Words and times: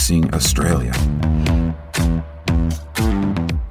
Policing 0.00 0.34
Australia, 0.34 0.92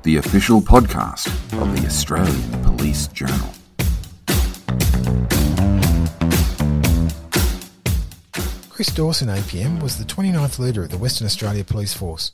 the 0.04 0.18
official 0.18 0.62
podcast 0.62 1.26
of 1.60 1.76
the 1.76 1.88
Australian 1.88 2.52
Police 2.62 3.08
Journal. 3.08 3.50
Chris 8.70 8.94
Dawson 8.94 9.30
APM 9.30 9.82
was 9.82 9.98
the 9.98 10.04
29th 10.04 10.60
leader 10.60 10.84
of 10.84 10.92
the 10.92 11.00
Western 11.00 11.26
Australia 11.26 11.64
Police 11.64 11.96
Force. 11.96 12.32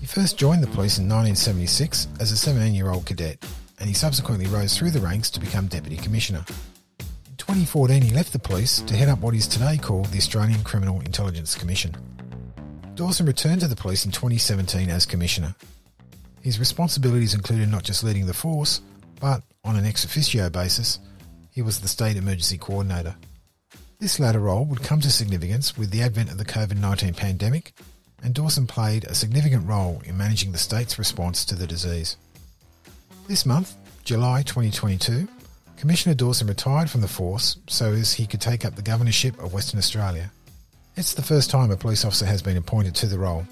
He 0.00 0.06
first 0.06 0.36
joined 0.36 0.64
the 0.64 0.66
police 0.66 0.98
in 0.98 1.04
1976 1.04 2.08
as 2.18 2.32
a 2.32 2.36
17 2.36 2.74
year 2.74 2.90
old 2.90 3.06
cadet, 3.06 3.38
and 3.78 3.88
he 3.88 3.94
subsequently 3.94 4.48
rose 4.48 4.76
through 4.76 4.90
the 4.90 5.00
ranks 5.00 5.30
to 5.30 5.38
become 5.38 5.68
Deputy 5.68 5.96
Commissioner. 5.96 6.44
In 6.98 7.36
2014, 7.36 8.02
he 8.02 8.10
left 8.10 8.32
the 8.32 8.40
police 8.40 8.80
to 8.80 8.96
head 8.96 9.08
up 9.08 9.20
what 9.20 9.36
is 9.36 9.46
today 9.46 9.78
called 9.78 10.06
the 10.06 10.18
Australian 10.18 10.64
Criminal 10.64 11.00
Intelligence 11.02 11.54
Commission. 11.54 11.94
Dawson 12.94 13.24
returned 13.24 13.62
to 13.62 13.68
the 13.68 13.76
police 13.76 14.04
in 14.04 14.12
2017 14.12 14.90
as 14.90 15.06
Commissioner. 15.06 15.54
His 16.42 16.58
responsibilities 16.58 17.32
included 17.32 17.70
not 17.70 17.84
just 17.84 18.04
leading 18.04 18.26
the 18.26 18.34
force, 18.34 18.82
but 19.18 19.42
on 19.64 19.76
an 19.76 19.86
ex 19.86 20.04
officio 20.04 20.50
basis, 20.50 20.98
he 21.50 21.62
was 21.62 21.80
the 21.80 21.88
State 21.88 22.16
Emergency 22.16 22.58
Coordinator. 22.58 23.14
This 23.98 24.20
latter 24.20 24.40
role 24.40 24.66
would 24.66 24.82
come 24.82 25.00
to 25.00 25.10
significance 25.10 25.78
with 25.78 25.90
the 25.90 26.02
advent 26.02 26.30
of 26.30 26.36
the 26.36 26.44
COVID 26.44 26.78
19 26.78 27.14
pandemic, 27.14 27.72
and 28.22 28.34
Dawson 28.34 28.66
played 28.66 29.04
a 29.04 29.14
significant 29.14 29.66
role 29.66 30.02
in 30.04 30.18
managing 30.18 30.52
the 30.52 30.58
state's 30.58 30.98
response 30.98 31.44
to 31.46 31.54
the 31.54 31.66
disease. 31.66 32.16
This 33.26 33.46
month, 33.46 33.74
July 34.04 34.42
2022, 34.42 35.28
Commissioner 35.78 36.14
Dawson 36.14 36.46
retired 36.46 36.90
from 36.90 37.00
the 37.00 37.08
force 37.08 37.56
so 37.68 37.92
as 37.92 38.12
he 38.12 38.26
could 38.26 38.40
take 38.40 38.64
up 38.64 38.76
the 38.76 38.82
governorship 38.82 39.38
of 39.42 39.54
Western 39.54 39.78
Australia. 39.78 40.30
It's 40.94 41.14
the 41.14 41.22
first 41.22 41.48
time 41.48 41.70
a 41.70 41.76
police 41.76 42.04
officer 42.04 42.26
has 42.26 42.42
been 42.42 42.58
appointed 42.58 42.94
to 42.96 43.06
the 43.06 43.18
role. 43.18 43.46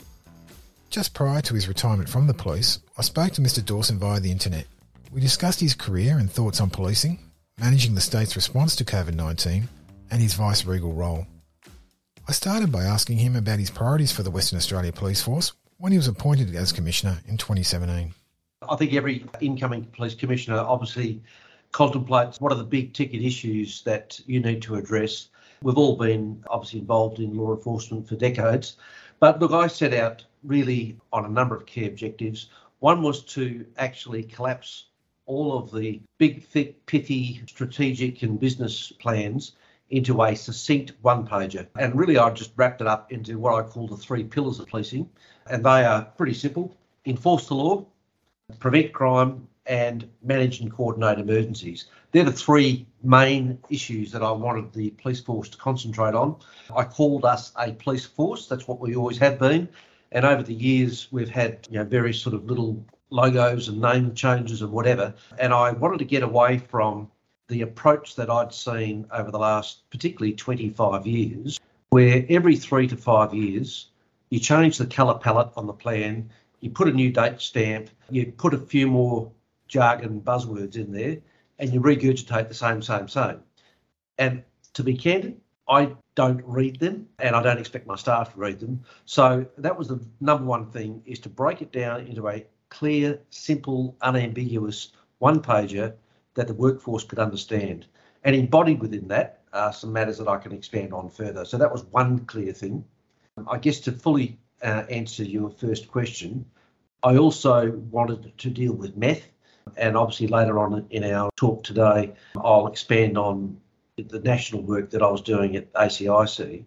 Just 0.90 1.14
prior 1.14 1.40
to 1.40 1.54
his 1.54 1.68
retirement 1.68 2.08
from 2.08 2.26
the 2.26 2.34
police, 2.34 2.80
I 2.98 3.02
spoke 3.02 3.32
to 3.32 3.40
Mr. 3.40 3.64
Dawson 3.64 3.98
via 3.98 4.20
the 4.20 4.30
internet. 4.30 4.66
We 5.10 5.22
discussed 5.22 5.60
his 5.60 5.72
career 5.72 6.18
and 6.18 6.30
thoughts 6.30 6.60
on 6.60 6.68
policing, 6.68 7.18
managing 7.58 7.94
the 7.94 8.02
state's 8.02 8.36
response 8.36 8.76
to 8.76 8.84
COVID 8.84 9.14
19, 9.14 9.68
and 10.10 10.20
his 10.20 10.34
vice 10.34 10.66
regal 10.66 10.92
role. 10.92 11.26
I 12.28 12.32
started 12.32 12.70
by 12.70 12.84
asking 12.84 13.16
him 13.16 13.34
about 13.34 13.58
his 13.58 13.70
priorities 13.70 14.12
for 14.12 14.22
the 14.22 14.30
Western 14.30 14.58
Australia 14.58 14.92
Police 14.92 15.22
Force 15.22 15.54
when 15.78 15.92
he 15.92 15.98
was 15.98 16.08
appointed 16.08 16.54
as 16.54 16.72
Commissioner 16.72 17.20
in 17.26 17.38
2017. 17.38 18.12
I 18.68 18.76
think 18.76 18.92
every 18.92 19.24
incoming 19.40 19.86
police 19.86 20.14
commissioner 20.14 20.58
obviously 20.58 21.22
contemplates 21.72 22.38
what 22.38 22.52
are 22.52 22.58
the 22.58 22.64
big 22.64 22.92
ticket 22.92 23.22
issues 23.22 23.80
that 23.84 24.20
you 24.26 24.40
need 24.40 24.60
to 24.62 24.74
address. 24.74 25.28
We've 25.62 25.76
all 25.76 25.96
been 25.96 26.42
obviously 26.48 26.80
involved 26.80 27.18
in 27.18 27.36
law 27.36 27.54
enforcement 27.54 28.08
for 28.08 28.16
decades. 28.16 28.76
But 29.18 29.40
look, 29.40 29.52
I 29.52 29.66
set 29.66 29.92
out 29.92 30.24
really 30.42 30.98
on 31.12 31.26
a 31.26 31.28
number 31.28 31.54
of 31.54 31.66
key 31.66 31.86
objectives. 31.86 32.48
One 32.78 33.02
was 33.02 33.22
to 33.34 33.66
actually 33.76 34.22
collapse 34.22 34.86
all 35.26 35.58
of 35.58 35.70
the 35.70 36.00
big, 36.16 36.44
thick, 36.44 36.86
pithy 36.86 37.42
strategic 37.46 38.22
and 38.22 38.40
business 38.40 38.90
plans 38.92 39.52
into 39.90 40.22
a 40.22 40.34
succinct 40.34 40.92
one 41.02 41.26
pager. 41.26 41.66
And 41.78 41.94
really, 41.94 42.16
I 42.16 42.30
just 42.30 42.52
wrapped 42.56 42.80
it 42.80 42.86
up 42.86 43.12
into 43.12 43.38
what 43.38 43.54
I 43.54 43.68
call 43.68 43.86
the 43.86 43.98
three 43.98 44.24
pillars 44.24 44.60
of 44.60 44.68
policing. 44.68 45.10
And 45.46 45.62
they 45.64 45.84
are 45.84 46.06
pretty 46.16 46.34
simple 46.34 46.74
enforce 47.04 47.48
the 47.48 47.54
law, 47.54 47.84
prevent 48.58 48.92
crime, 48.92 49.46
and 49.66 50.08
manage 50.22 50.60
and 50.60 50.72
coordinate 50.72 51.18
emergencies. 51.18 51.86
They're 52.12 52.24
the 52.24 52.32
three 52.32 52.86
main 53.02 53.58
issues 53.68 54.10
that 54.12 54.22
I 54.22 54.32
wanted 54.32 54.72
the 54.72 54.90
police 54.90 55.20
force 55.20 55.48
to 55.50 55.58
concentrate 55.58 56.14
on. 56.14 56.36
I 56.74 56.84
called 56.84 57.24
us 57.24 57.52
a 57.56 57.72
police 57.72 58.06
force, 58.06 58.46
that's 58.46 58.66
what 58.66 58.80
we 58.80 58.96
always 58.96 59.18
have 59.18 59.38
been. 59.38 59.68
And 60.12 60.24
over 60.24 60.42
the 60.42 60.54
years, 60.54 61.08
we've 61.12 61.28
had 61.28 61.68
you 61.70 61.78
know, 61.78 61.84
various 61.84 62.20
sort 62.20 62.34
of 62.34 62.46
little 62.46 62.84
logos 63.10 63.68
and 63.68 63.80
name 63.80 64.14
changes 64.14 64.62
and 64.62 64.72
whatever. 64.72 65.14
And 65.38 65.52
I 65.52 65.72
wanted 65.72 65.98
to 65.98 66.04
get 66.04 66.22
away 66.22 66.58
from 66.58 67.08
the 67.48 67.62
approach 67.62 68.16
that 68.16 68.30
I'd 68.30 68.54
seen 68.54 69.06
over 69.12 69.30
the 69.30 69.38
last, 69.38 69.88
particularly 69.90 70.34
25 70.34 71.06
years, 71.06 71.60
where 71.90 72.24
every 72.28 72.56
three 72.56 72.86
to 72.88 72.96
five 72.96 73.34
years, 73.34 73.88
you 74.30 74.38
change 74.38 74.78
the 74.78 74.86
colour 74.86 75.18
palette 75.18 75.50
on 75.56 75.66
the 75.66 75.72
plan, 75.72 76.30
you 76.60 76.70
put 76.70 76.88
a 76.88 76.92
new 76.92 77.10
date 77.10 77.40
stamp, 77.40 77.90
you 78.10 78.26
put 78.26 78.54
a 78.54 78.58
few 78.58 78.86
more 78.86 79.30
jargon 79.70 80.20
buzzwords 80.20 80.76
in 80.76 80.92
there, 80.92 81.18
and 81.58 81.72
you 81.72 81.80
regurgitate 81.80 82.48
the 82.48 82.54
same, 82.54 82.82
same, 82.82 83.08
same. 83.08 83.40
And 84.18 84.42
to 84.74 84.82
be 84.82 84.96
candid, 84.96 85.40
I 85.68 85.94
don't 86.16 86.42
read 86.44 86.80
them 86.80 87.08
and 87.20 87.36
I 87.36 87.42
don't 87.42 87.58
expect 87.58 87.86
my 87.86 87.94
staff 87.94 88.32
to 88.32 88.38
read 88.40 88.58
them. 88.58 88.82
So 89.04 89.46
that 89.56 89.78
was 89.78 89.88
the 89.88 90.00
number 90.20 90.44
one 90.44 90.66
thing 90.70 91.02
is 91.06 91.20
to 91.20 91.28
break 91.28 91.62
it 91.62 91.70
down 91.70 92.06
into 92.06 92.28
a 92.28 92.44
clear, 92.68 93.20
simple, 93.30 93.96
unambiguous 94.02 94.92
one 95.18 95.40
pager 95.40 95.94
that 96.34 96.48
the 96.48 96.54
workforce 96.54 97.04
could 97.04 97.20
understand. 97.20 97.86
And 98.24 98.34
embodied 98.34 98.80
within 98.80 99.06
that 99.08 99.42
are 99.52 99.72
some 99.72 99.92
matters 99.92 100.18
that 100.18 100.28
I 100.28 100.38
can 100.38 100.52
expand 100.52 100.92
on 100.92 101.08
further. 101.08 101.44
So 101.44 101.56
that 101.58 101.70
was 101.70 101.84
one 101.84 102.20
clear 102.26 102.52
thing. 102.52 102.84
I 103.48 103.58
guess 103.58 103.78
to 103.80 103.92
fully 103.92 104.38
uh, 104.62 104.84
answer 104.90 105.22
your 105.22 105.50
first 105.50 105.88
question, 105.88 106.44
I 107.02 107.16
also 107.16 107.70
wanted 107.90 108.36
to 108.36 108.50
deal 108.50 108.72
with 108.72 108.96
meth. 108.96 109.26
And 109.76 109.96
obviously, 109.96 110.26
later 110.26 110.58
on 110.58 110.86
in 110.90 111.04
our 111.04 111.30
talk 111.36 111.62
today, 111.64 112.12
I'll 112.36 112.66
expand 112.66 113.16
on 113.16 113.60
the 113.96 114.20
national 114.20 114.62
work 114.62 114.90
that 114.90 115.02
I 115.02 115.10
was 115.10 115.22
doing 115.22 115.56
at 115.56 115.72
ACIC. 115.74 116.64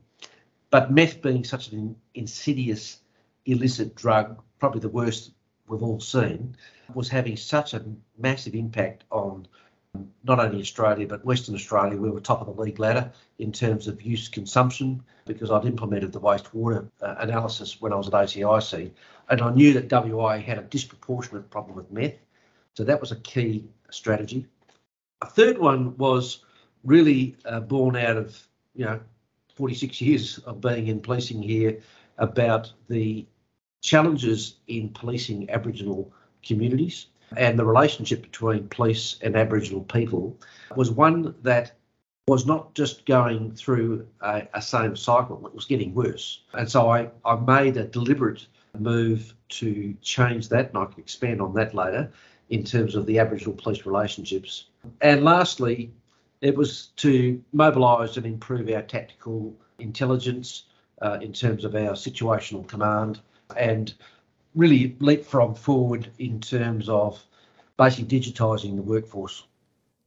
But 0.70 0.92
meth 0.92 1.22
being 1.22 1.44
such 1.44 1.72
an 1.72 1.96
insidious, 2.16 3.00
illicit 3.46 3.96
drug, 3.96 4.42
probably 4.60 4.82
the 4.82 4.90
worst 4.90 5.32
we've 5.68 5.84
all 5.84 6.00
seen, 6.00 6.56
was 6.94 7.10
having 7.10 7.38
such 7.38 7.74
a 7.74 7.84
massive 8.18 8.56
impact 8.56 9.04
on 9.12 9.48
not 10.24 10.40
only 10.40 10.60
Australia 10.60 11.08
but 11.08 11.24
Western 11.24 11.56
Australia. 11.56 11.98
We 11.98 12.10
were 12.10 12.20
top 12.20 12.42
of 12.42 12.48
the 12.48 12.62
league 12.62 12.80
ladder 12.80 13.12
in 13.40 13.52
terms 13.52 13.88
of 13.88 14.02
use 14.02 14.28
consumption 14.28 15.04
because 15.26 15.52
I'd 15.52 15.66
implemented 15.66 16.12
the 16.12 16.20
wastewater 16.20 16.90
uh, 17.02 17.16
analysis 17.20 17.80
when 17.80 17.94
I 17.94 17.98
was 17.98 18.08
at 18.08 18.14
ACIC, 18.14 18.92
and 19.30 19.42
I 19.42 19.54
knew 19.54 19.74
that 19.74 19.92
WA 19.92 20.38
had 20.38 20.58
a 20.58 20.64
disproportionate 20.64 21.50
problem 21.50 21.76
with 21.76 21.92
meth. 21.92 22.16
So 22.76 22.84
that 22.84 23.00
was 23.00 23.12
a 23.12 23.18
key 23.18 23.66
strategy. 23.92 24.48
A 25.22 25.26
third 25.26 25.58
one 25.58 25.96
was 25.98 26.44
really 26.84 27.38
uh, 27.46 27.60
born 27.60 27.96
out 27.96 28.18
of 28.18 28.48
you 28.76 28.86
know 28.86 29.00
46 29.56 30.02
years 30.02 30.38
of 30.40 30.62
being 30.62 30.88
in 30.88 31.00
policing 31.00 31.42
here 31.42 31.80
about 32.18 32.72
the 32.90 33.26
challenges 33.82 34.56
in 34.68 34.90
policing 34.90 35.50
Aboriginal 35.50 36.12
communities 36.42 37.08
and 37.38 37.58
the 37.58 37.66
relationship 37.66 38.22
between 38.22 38.68
police 38.70 39.18
and 39.22 39.36
Aboriginal 39.36 39.84
people 39.84 40.38
was 40.76 40.92
one 40.92 41.36
that 41.44 41.74
was 42.28 42.46
not 42.46 42.74
just 42.74 43.06
going 43.06 43.52
through 43.52 44.08
a, 44.22 44.48
a, 44.54 44.62
same 44.62 44.96
cycle, 44.96 45.46
it 45.46 45.54
was 45.54 45.66
getting 45.66 45.94
worse. 45.94 46.42
And 46.54 46.70
so 46.70 46.90
I, 46.90 47.10
I 47.26 47.36
made 47.36 47.76
a 47.76 47.84
deliberate 47.84 48.48
move 48.80 49.34
to 49.50 49.94
change 50.02 50.50
that, 50.50 50.70
and 50.70 50.78
I 50.78 50.86
can 50.86 51.00
expand 51.00 51.42
on 51.42 51.54
that 51.56 51.74
later 51.74 52.12
in 52.54 52.64
terms 52.64 52.94
of 52.94 53.08
the 53.08 53.18
Aboriginal 53.18 53.56
police 53.56 53.84
relationships. 53.84 54.66
And 55.02 55.24
lastly, 55.24 55.92
it 56.42 56.56
was 56.56 56.90
to 56.98 57.44
mobilise 57.52 58.16
and 58.16 58.28
improve 58.28 58.70
our 58.70 58.84
tactical 58.84 59.56
intelligence 59.80 60.66
uh, 61.02 61.18
in 61.20 61.34
terms 61.34 61.66
of 61.66 61.74
our 61.74 61.94
situational 61.94 62.68
command 62.68 63.20
and 63.58 63.96
really 64.54 64.96
leapfrog 65.00 65.58
forward 65.58 66.12
in 66.20 66.40
terms 66.40 66.88
of 66.90 67.24
basically 67.76 68.20
digitising 68.20 68.76
the 68.76 68.84
workforce. 68.84 69.46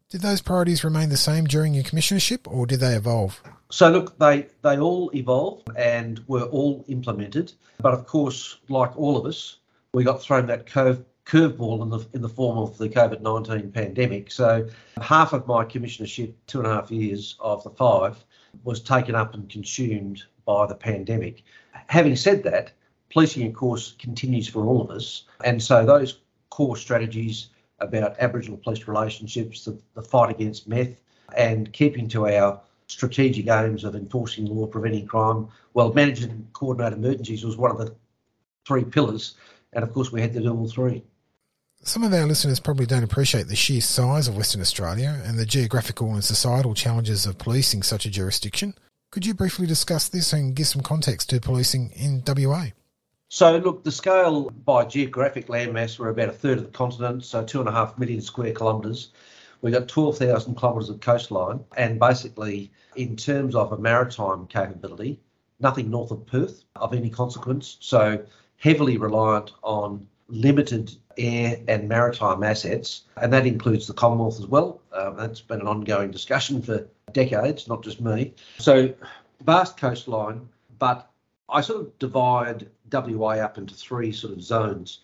Did 0.08 0.20
those 0.20 0.40
priorities 0.40 0.84
remain 0.84 1.08
the 1.08 1.16
same 1.16 1.46
during 1.46 1.74
your 1.74 1.82
commissionership 1.82 2.46
or 2.46 2.64
did 2.64 2.78
they 2.78 2.94
evolve? 2.94 3.42
So, 3.72 3.90
look, 3.90 4.16
they, 4.20 4.46
they 4.62 4.78
all 4.78 5.10
evolved 5.12 5.68
and 5.76 6.22
were 6.28 6.44
all 6.44 6.84
implemented. 6.86 7.52
But 7.80 7.92
of 7.92 8.06
course, 8.06 8.58
like 8.68 8.96
all 8.96 9.16
of 9.16 9.26
us, 9.26 9.56
we 9.92 10.04
got 10.04 10.22
thrown 10.22 10.46
that 10.46 10.66
curve, 10.66 11.04
curveball 11.26 11.82
in 11.82 11.90
the, 11.90 12.06
in 12.14 12.22
the 12.22 12.28
form 12.28 12.56
of 12.56 12.78
the 12.78 12.88
COVID 12.88 13.20
19 13.20 13.72
pandemic. 13.72 14.30
So, 14.30 14.68
half 15.00 15.32
of 15.32 15.46
my 15.46 15.64
commissionership, 15.64 16.32
two 16.46 16.58
and 16.58 16.66
a 16.68 16.74
half 16.74 16.90
years 16.90 17.36
of 17.40 17.64
the 17.64 17.70
five, 17.70 18.24
was 18.64 18.80
taken 18.80 19.14
up 19.14 19.34
and 19.34 19.48
consumed 19.48 20.22
by 20.44 20.66
the 20.66 20.74
pandemic. 20.74 21.42
Having 21.88 22.16
said 22.16 22.42
that, 22.44 22.72
policing, 23.10 23.46
of 23.46 23.54
course, 23.54 23.96
continues 23.98 24.48
for 24.48 24.64
all 24.64 24.80
of 24.80 24.90
us. 24.90 25.24
And 25.44 25.62
so 25.62 25.84
those 25.84 26.20
core 26.50 26.76
strategies 26.76 27.48
about 27.80 28.16
Aboriginal 28.18 28.56
police 28.56 28.86
relationships, 28.88 29.64
the, 29.64 29.78
the 29.94 30.02
fight 30.02 30.30
against 30.30 30.68
meth, 30.68 31.00
and 31.36 31.72
keeping 31.72 32.08
to 32.08 32.28
our 32.28 32.60
strategic 32.86 33.48
aims 33.48 33.84
of 33.84 33.96
enforcing 33.96 34.46
law, 34.46 34.66
preventing 34.66 35.06
crime, 35.06 35.48
well, 35.74 35.92
managing 35.92 36.30
and 36.30 36.52
coordinate 36.52 36.92
emergencies 36.92 37.44
was 37.44 37.56
one 37.56 37.72
of 37.72 37.78
the 37.78 37.94
three 38.66 38.84
pillars. 38.84 39.34
And 39.72 39.82
of 39.82 39.92
course, 39.92 40.12
we 40.12 40.20
had 40.20 40.32
to 40.34 40.40
do 40.40 40.56
all 40.56 40.68
three. 40.68 41.02
Some 41.86 42.02
of 42.02 42.12
our 42.12 42.26
listeners 42.26 42.58
probably 42.58 42.84
don't 42.84 43.04
appreciate 43.04 43.46
the 43.46 43.54
sheer 43.54 43.80
size 43.80 44.26
of 44.26 44.36
Western 44.36 44.60
Australia 44.60 45.22
and 45.24 45.38
the 45.38 45.46
geographical 45.46 46.14
and 46.14 46.24
societal 46.24 46.74
challenges 46.74 47.26
of 47.26 47.38
policing 47.38 47.84
such 47.84 48.04
a 48.04 48.10
jurisdiction. 48.10 48.74
Could 49.12 49.24
you 49.24 49.34
briefly 49.34 49.68
discuss 49.68 50.08
this 50.08 50.32
and 50.32 50.56
give 50.56 50.66
some 50.66 50.82
context 50.82 51.30
to 51.30 51.40
policing 51.40 51.92
in 51.92 52.24
WA? 52.26 52.70
So, 53.28 53.58
look, 53.58 53.84
the 53.84 53.92
scale 53.92 54.50
by 54.50 54.84
geographic 54.86 55.46
landmass, 55.46 55.96
we're 55.96 56.08
about 56.08 56.28
a 56.28 56.32
third 56.32 56.58
of 56.58 56.64
the 56.64 56.70
continent, 56.70 57.24
so 57.24 57.44
two 57.44 57.60
and 57.60 57.68
a 57.68 57.72
half 57.72 57.96
million 57.96 58.20
square 58.20 58.52
kilometres. 58.52 59.12
We've 59.62 59.72
got 59.72 59.86
12,000 59.86 60.56
kilometres 60.56 60.90
of 60.90 61.00
coastline, 61.00 61.60
and 61.76 62.00
basically, 62.00 62.72
in 62.96 63.14
terms 63.14 63.54
of 63.54 63.70
a 63.70 63.78
maritime 63.78 64.48
capability, 64.48 65.20
nothing 65.60 65.88
north 65.88 66.10
of 66.10 66.26
Perth 66.26 66.64
of 66.74 66.92
any 66.92 67.10
consequence. 67.10 67.76
So, 67.78 68.26
heavily 68.56 68.96
reliant 68.96 69.52
on 69.62 70.08
limited 70.28 70.90
air 71.18 71.58
and 71.68 71.88
maritime 71.88 72.42
assets, 72.42 73.02
and 73.16 73.32
that 73.32 73.46
includes 73.46 73.86
the 73.86 73.94
Commonwealth 73.94 74.38
as 74.38 74.46
well. 74.46 74.80
Um, 74.92 75.16
that's 75.16 75.40
been 75.40 75.60
an 75.60 75.66
ongoing 75.66 76.10
discussion 76.10 76.62
for 76.62 76.86
decades, 77.12 77.68
not 77.68 77.82
just 77.82 78.00
me. 78.00 78.34
So, 78.58 78.92
vast 79.44 79.76
coastline, 79.76 80.48
but 80.78 81.10
I 81.48 81.60
sort 81.60 81.80
of 81.80 81.98
divide 81.98 82.68
WA 82.92 83.36
up 83.36 83.58
into 83.58 83.74
three 83.74 84.12
sort 84.12 84.32
of 84.32 84.42
zones. 84.42 85.00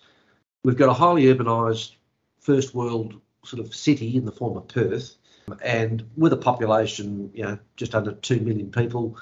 We've 0.65 0.77
got 0.77 0.89
a 0.89 0.95
highly 0.95 1.25
urbanised 1.25 1.95
first 2.41 2.75
world 2.75 3.21
sort 3.45 3.61
of 3.61 3.75
city 3.75 4.17
in 4.17 4.25
the 4.25 4.33
form 4.33 4.57
of 4.57 4.69
Perth, 4.69 5.17
and 5.63 6.05
with 6.17 6.33
a 6.33 6.37
population, 6.37 7.31
you 7.35 7.43
know, 7.43 7.59
just 7.77 7.95
under 7.95 8.13
two 8.13 8.41
million 8.41 8.71
people, 8.71 9.17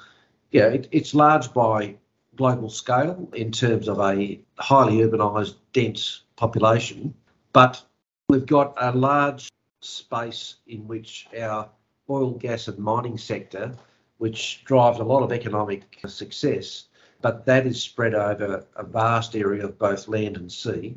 yeah, 0.51 0.67
it, 0.67 0.87
it's 0.91 1.13
large 1.13 1.53
by 1.53 1.95
global 2.35 2.69
scale 2.69 3.29
in 3.33 3.51
terms 3.51 3.87
of 3.87 3.99
a 3.99 4.39
highly 4.57 4.97
urbanised, 4.97 5.55
dense 5.73 6.21
population, 6.41 7.13
but 7.53 7.83
we've 8.27 8.47
got 8.47 8.73
a 8.81 8.91
large 8.91 9.47
space 9.81 10.55
in 10.65 10.87
which 10.87 11.27
our 11.39 11.69
oil, 12.09 12.31
gas, 12.31 12.67
and 12.67 12.79
mining 12.79 13.15
sector, 13.15 13.71
which 14.17 14.65
drives 14.65 14.97
a 14.97 15.03
lot 15.03 15.21
of 15.21 15.31
economic 15.31 15.83
success, 16.07 16.85
but 17.21 17.45
that 17.45 17.67
is 17.67 17.79
spread 17.79 18.15
over 18.15 18.65
a 18.75 18.83
vast 18.83 19.35
area 19.35 19.63
of 19.63 19.77
both 19.77 20.07
land 20.07 20.35
and 20.35 20.51
sea. 20.51 20.95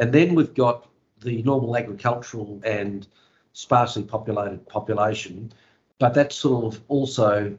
And 0.00 0.12
then 0.12 0.34
we've 0.34 0.54
got 0.54 0.88
the 1.20 1.40
normal 1.44 1.76
agricultural 1.76 2.60
and 2.64 3.06
sparsely 3.52 4.02
populated 4.02 4.68
population, 4.68 5.52
but 6.00 6.14
that's 6.14 6.34
sort 6.34 6.74
of 6.74 6.82
also 6.88 7.56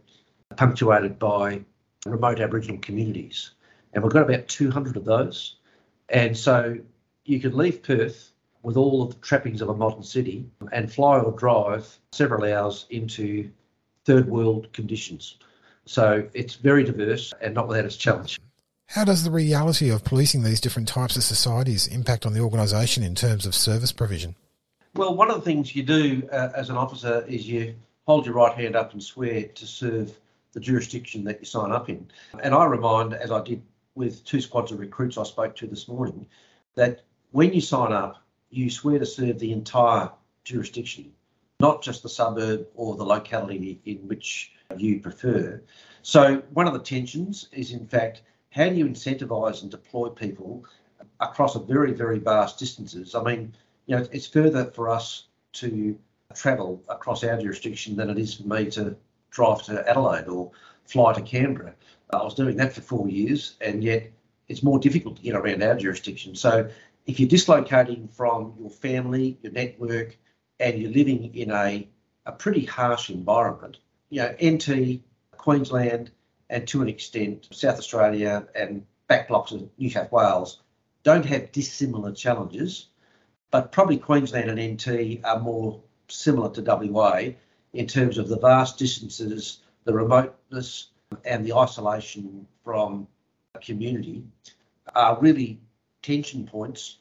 punctuated 0.58 1.18
by 1.18 1.62
remote 2.06 2.42
Aboriginal 2.42 2.80
communities. 2.80 3.52
And 3.94 4.04
we've 4.04 4.12
got 4.12 4.24
about 4.24 4.50
200 4.50 4.98
of 4.98 5.06
those. 5.06 5.56
And 6.10 6.36
so 6.36 6.78
you 7.30 7.40
can 7.40 7.56
leave 7.56 7.84
Perth 7.84 8.32
with 8.64 8.76
all 8.76 9.04
of 9.04 9.10
the 9.12 9.20
trappings 9.22 9.62
of 9.62 9.70
a 9.70 9.74
modern 9.74 10.04
city 10.04 10.50
and 10.72 10.92
fly 10.92 11.20
or 11.20 11.32
drive 11.32 12.00
several 12.12 12.44
hours 12.52 12.88
into 12.90 13.50
third 14.06 14.28
world 14.28 14.72
conditions. 14.74 15.38
So 15.86 16.28
it's 16.34 16.56
very 16.56 16.84
diverse 16.84 17.34
and 17.42 17.54
not 17.54 17.68
without 17.68 17.86
its 17.86 17.96
challenge. 17.96 18.40
How 18.88 19.06
does 19.06 19.24
the 19.24 19.32
reality 19.32 19.90
of 19.92 20.04
policing 20.04 20.44
these 20.44 20.60
different 20.60 20.88
types 20.88 21.16
of 21.16 21.24
societies 21.24 21.88
impact 21.88 22.26
on 22.26 22.34
the 22.34 22.40
organisation 22.40 23.04
in 23.04 23.14
terms 23.14 23.46
of 23.46 23.54
service 23.54 23.92
provision? 23.92 24.36
Well, 24.96 25.16
one 25.16 25.30
of 25.30 25.36
the 25.36 25.42
things 25.42 25.76
you 25.76 25.84
do 25.84 26.28
uh, 26.32 26.50
as 26.56 26.72
an 26.72 26.78
officer 26.78 27.24
is 27.28 27.48
you 27.48 27.76
hold 28.08 28.26
your 28.26 28.34
right 28.34 28.56
hand 28.56 28.76
up 28.76 28.94
and 28.94 29.04
swear 29.04 29.44
to 29.44 29.68
serve 29.68 30.18
the 30.54 30.60
jurisdiction 30.60 31.24
that 31.26 31.40
you 31.40 31.46
sign 31.46 31.72
up 31.72 31.90
in. 31.90 32.10
And 32.42 32.56
I 32.56 32.66
remind, 32.66 33.14
as 33.14 33.32
I 33.32 33.44
did 33.44 33.62
with 33.94 34.26
two 34.26 34.42
squads 34.42 34.72
of 34.72 34.80
recruits 34.80 35.20
I 35.20 35.24
spoke 35.24 35.56
to 35.58 35.68
this 35.68 35.88
morning, 35.88 36.26
that 36.76 37.04
when 37.32 37.54
you 37.54 37.62
sign 37.62 37.92
up, 37.92 38.24
you 38.50 38.70
swear 38.70 39.00
to 39.00 39.06
serve 39.06 39.40
the 39.40 39.52
entire 39.52 40.10
jurisdiction, 40.44 41.12
not 41.60 41.84
just 41.84 42.04
the 42.04 42.10
suburb 42.10 42.68
or 42.76 42.96
the 42.96 43.04
locality 43.04 43.80
in 43.86 43.98
which 44.08 44.54
you 44.78 45.00
prefer. 45.00 45.62
So, 46.02 46.42
one 46.54 46.68
of 46.68 46.74
the 46.74 46.80
tensions 46.80 47.48
is, 47.52 47.72
in 47.72 47.86
fact, 47.88 48.22
how 48.52 48.70
do 48.70 48.76
you 48.76 48.86
incentivise 48.86 49.62
and 49.62 49.70
deploy 49.70 50.10
people 50.10 50.66
across 51.20 51.56
a 51.56 51.60
very, 51.60 51.94
very 51.94 52.20
vast 52.20 52.58
distances? 52.58 53.14
I 53.14 53.22
mean, 53.22 53.54
you 53.86 53.96
know, 53.96 54.08
it's 54.12 54.28
further 54.28 54.66
for 54.66 54.90
us 54.90 55.26
to 55.54 55.98
travel 56.34 56.82
across 56.90 57.24
our 57.24 57.40
jurisdiction 57.40 57.96
than 57.96 58.10
it 58.10 58.18
is 58.18 58.36
for 58.36 58.48
me 58.48 58.70
to 58.72 58.96
drive 59.30 59.62
to 59.64 59.88
Adelaide 59.88 60.28
or 60.28 60.52
fly 60.86 61.14
to 61.14 61.22
Canberra. 61.22 61.74
I 62.12 62.24
was 62.24 62.34
doing 62.34 62.58
that 62.58 62.74
for 62.74 62.82
four 62.82 63.08
years, 63.08 63.56
and 63.62 63.84
yet 63.84 64.12
it's 64.48 64.64
more 64.64 64.80
difficult 64.80 65.18
to 65.18 65.22
get 65.22 65.36
around 65.36 65.62
our 65.62 65.76
jurisdiction. 65.76 66.36
So 66.36 66.70
if 67.06 67.20
you're 67.20 67.30
dislocating 67.30 68.08
from 68.08 68.54
your 68.60 68.70
family, 68.70 69.38
your 69.42 69.52
network, 69.52 70.18
and 70.60 70.80
you're 70.80 70.92
living 70.92 71.34
in 71.36 71.52
a, 71.52 71.88
a 72.26 72.32
pretty 72.32 72.66
harsh 72.66 73.10
environment, 73.10 73.78
you 74.10 74.22
know, 74.22 74.36
NT, 74.44 75.02
Queensland, 75.38 76.12
and 76.50 76.68
to 76.68 76.82
an 76.82 76.90
extent 76.90 77.48
South 77.52 77.78
Australia 77.78 78.48
and 78.56 78.86
back 79.08 79.28
blocks 79.28 79.52
of 79.52 79.70
New 79.78 79.90
South 79.90 80.12
Wales 80.12 80.62
don't 81.04 81.26
have 81.26 81.52
dissimilar 81.52 82.12
challenges, 82.12 82.88
but 83.52 83.72
probably 83.72 83.98
Queensland 83.98 84.50
and 84.50 84.74
NT 84.74 85.24
are 85.24 85.40
more 85.40 85.82
similar 86.08 86.52
to 86.52 86.62
WA 86.62 87.22
in 87.74 87.88
terms 87.88 88.18
of 88.18 88.28
the 88.28 88.40
vast 88.40 88.78
distances, 88.78 89.60
the 89.86 89.94
remoteness, 89.94 90.90
and 91.26 91.46
the 91.46 91.54
isolation 91.54 92.48
from 92.64 93.08
a 93.56 93.60
community 93.60 94.24
are 94.94 95.20
really 95.20 95.60
tension 96.02 96.46
points 96.46 96.98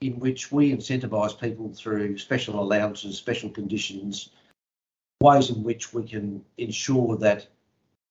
in 0.00 0.18
which 0.18 0.50
we 0.50 0.72
incentivise 0.72 1.38
people 1.38 1.72
through 1.72 2.18
special 2.18 2.60
allowances, 2.60 3.16
special 3.16 3.50
conditions, 3.50 4.30
ways 5.20 5.50
in 5.50 5.62
which 5.62 5.94
we 5.94 6.02
can 6.02 6.44
ensure 6.58 7.16
that 7.16 7.46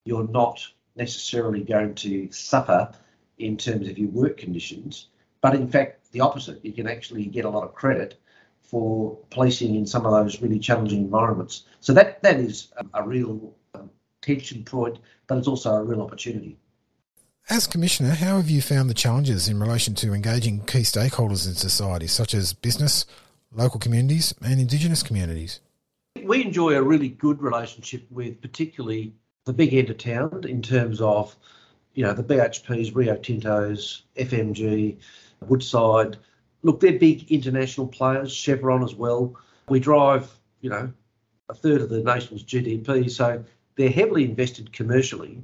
you're 0.05 0.27
not 0.27 0.65
necessarily 0.95 1.63
going 1.63 1.93
to 1.95 2.31
suffer 2.31 2.91
in 3.37 3.57
terms 3.57 3.87
of 3.87 3.97
your 3.97 4.09
work 4.09 4.37
conditions, 4.37 5.07
but 5.41 5.55
in 5.55 5.67
fact, 5.67 6.11
the 6.11 6.21
opposite. 6.21 6.63
You 6.63 6.73
can 6.73 6.87
actually 6.87 7.25
get 7.25 7.45
a 7.45 7.49
lot 7.49 7.63
of 7.63 7.73
credit 7.73 8.19
for 8.61 9.17
policing 9.29 9.75
in 9.75 9.85
some 9.85 10.05
of 10.05 10.11
those 10.11 10.41
really 10.41 10.59
challenging 10.59 11.01
environments. 11.01 11.65
So 11.79 11.93
that 11.93 12.21
that 12.23 12.39
is 12.39 12.71
a, 12.93 13.03
real 13.03 13.53
um, 13.73 13.89
tension 14.21 14.63
point, 14.63 14.99
but 15.27 15.37
it's 15.37 15.47
also 15.47 15.73
a 15.73 15.83
real 15.83 16.01
opportunity. 16.01 16.57
As 17.49 17.67
Commissioner, 17.67 18.11
how 18.11 18.37
have 18.37 18.49
you 18.49 18.61
found 18.61 18.89
the 18.89 18.93
challenges 18.93 19.49
in 19.49 19.59
relation 19.59 19.93
to 19.95 20.13
engaging 20.13 20.61
key 20.65 20.79
stakeholders 20.79 21.47
in 21.47 21.55
society, 21.55 22.07
such 22.07 22.33
as 22.33 22.53
business, 22.53 23.05
local 23.51 23.79
communities, 23.79 24.33
and 24.41 24.59
Indigenous 24.59 25.03
communities? 25.03 25.59
We 26.23 26.43
enjoy 26.43 26.75
a 26.75 26.83
really 26.83 27.09
good 27.09 27.41
relationship 27.41 28.05
with 28.09 28.41
particularly 28.41 29.13
the 29.45 29.53
big 29.53 29.73
end 29.73 29.89
of 29.89 29.97
town 29.97 30.43
in 30.47 30.61
terms 30.61 31.01
of, 31.01 31.35
you 31.93 32.03
know, 32.03 32.13
the 32.13 32.23
BHPs, 32.23 32.95
Rio 32.95 33.17
Tintos, 33.17 34.03
FMG, 34.15 34.97
Woodside, 35.41 36.17
look, 36.63 36.79
they're 36.79 36.99
big 36.99 37.31
international 37.31 37.87
players, 37.87 38.31
Chevron 38.31 38.83
as 38.83 38.95
well. 38.95 39.35
We 39.67 39.79
drive, 39.79 40.29
you 40.61 40.69
know, 40.69 40.91
a 41.49 41.53
third 41.53 41.81
of 41.81 41.89
the 41.89 42.03
nation's 42.03 42.43
GDP, 42.43 43.09
so 43.09 43.43
they're 43.75 43.89
heavily 43.89 44.25
invested 44.25 44.71
commercially, 44.71 45.41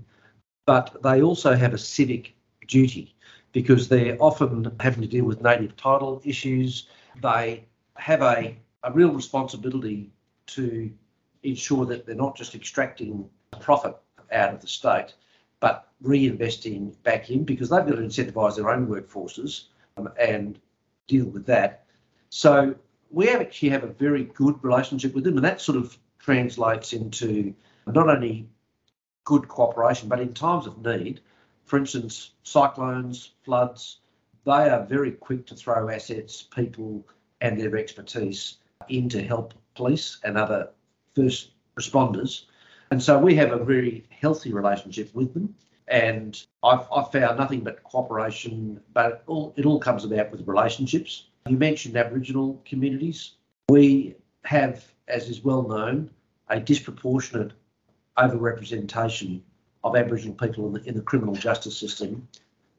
but 0.67 1.01
they 1.01 1.21
also 1.21 1.55
have 1.55 1.74
a 1.74 1.77
civic 1.77 2.36
duty 2.67 3.15
because 3.53 3.88
they're 3.88 4.17
often 4.19 4.75
having 4.81 5.01
to 5.01 5.07
deal 5.07 5.25
with 5.25 5.41
native 5.41 5.75
title 5.77 6.21
issues. 6.24 6.89
They 7.21 7.65
have 7.95 8.21
a, 8.21 8.55
a 8.83 8.91
real 8.91 9.12
responsibility 9.12 10.12
to 10.47 10.91
ensure 11.41 11.86
that 11.86 12.05
they're 12.05 12.15
not 12.15 12.36
just 12.36 12.53
extracting 12.53 13.27
profit 13.62 13.95
out 14.31 14.53
of 14.53 14.62
the 14.62 14.67
state, 14.67 15.15
but 15.62 15.89
reinvesting 16.03 17.01
back 17.03 17.29
in 17.29 17.45
because 17.45 17.69
they've 17.69 17.86
got 17.86 17.95
to 17.95 18.01
incentivise 18.01 18.57
their 18.57 18.69
own 18.69 18.88
workforces 18.88 19.67
um, 19.95 20.09
and 20.19 20.59
deal 21.07 21.25
with 21.27 21.45
that. 21.45 21.86
So 22.29 22.75
we 23.09 23.29
actually 23.29 23.69
have 23.69 23.86
a 23.86 23.88
very 23.88 24.25
good 24.25 24.62
relationship 24.62 25.15
with 25.15 25.24
them, 25.24 25.38
and 25.38 25.45
that 25.45 25.62
sort 25.62 25.77
of 25.77 25.97
translates 26.19 26.91
into 26.91 27.55
not 27.88 28.09
only 28.09 28.50
good 29.27 29.50
cooperation, 29.50 30.07
but 30.07 30.22
in 30.22 30.34
times 30.34 30.65
of 30.67 30.77
need, 30.86 31.19
for 31.65 31.77
instance, 31.77 32.31
cyclones, 32.43 33.31
floods, 33.43 33.98
they 34.46 34.69
are 34.69 34.86
very 34.86 35.12
quick 35.12 35.46
to 35.46 35.53
throw 35.53 35.89
assets, 35.89 36.43
people, 36.43 37.05
and 37.41 37.60
their 37.60 37.75
expertise 37.75 38.55
in 38.88 39.10
to 39.10 39.22
help 39.22 39.53
police 39.75 40.17
and 40.24 40.38
other 40.38 40.69
first 41.13 41.51
responders. 41.77 42.46
And 42.89 43.03
so 43.03 43.19
we 43.19 43.36
have 43.36 43.51
a 43.51 43.62
very 43.65 44.05
healthy 44.10 44.53
relationship 44.53 45.13
with 45.13 45.34
them 45.34 45.53
and 45.89 46.41
I've, 46.63 46.88
I've 46.89 47.12
found 47.12 47.38
nothing 47.38 47.62
but 47.62 47.84
cooperation, 47.84 48.79
but 48.93 49.12
it 49.12 49.22
all, 49.27 49.53
it 49.57 49.65
all 49.65 49.79
comes 49.79 50.05
about 50.05 50.31
with 50.31 50.48
relationships. 50.48 51.27
You 51.48 51.57
mentioned 51.57 51.98
Aboriginal 51.98 52.62
communities. 52.63 53.34
We 53.67 54.15
have, 54.46 54.86
as 55.10 55.27
is 55.27 55.43
well 55.43 55.63
known, 55.63 56.12
a 56.48 56.62
disproportionate 56.62 57.51
overrepresentation 58.17 59.41
of 59.83 59.95
Aboriginal 59.95 60.36
people 60.36 60.67
in 60.67 60.74
the, 60.74 60.89
in 60.89 60.95
the 60.95 61.01
criminal 61.01 61.36
justice 61.36 61.77
system. 61.77 62.27